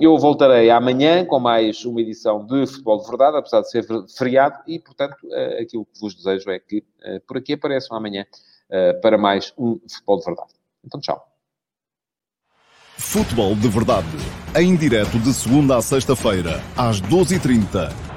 Eu 0.00 0.18
voltarei 0.18 0.70
amanhã 0.70 1.24
com 1.24 1.38
mais 1.40 1.82
uma 1.84 2.00
edição 2.00 2.44
de 2.44 2.66
Futebol 2.66 3.00
de 3.00 3.08
Verdade, 3.08 3.38
apesar 3.38 3.62
de 3.62 3.70
ser 3.70 3.86
feriado, 4.16 4.58
e, 4.66 4.78
portanto, 4.78 5.16
uh, 5.24 5.62
aquilo 5.62 5.86
que 5.86 5.98
vos 5.98 6.14
desejo 6.14 6.50
é 6.50 6.58
que 6.58 6.78
uh, 6.78 7.20
por 7.26 7.38
aqui 7.38 7.54
apareçam 7.54 7.96
amanhã 7.96 8.26
para 9.02 9.18
mais 9.18 9.52
um 9.58 9.80
Futebol 9.88 10.18
de 10.18 10.24
Verdade. 10.26 10.52
Então, 10.84 11.00
tchau. 11.00 11.26
Futebol 12.96 13.56
de 13.56 13.68
Verdade, 13.68 14.06
em 14.54 14.76
direto 14.76 15.18
de 15.18 15.32
segunda 15.32 15.78
a 15.78 15.82
sexta-feira, 15.82 16.60
às 16.76 17.00
12h30 17.00 18.09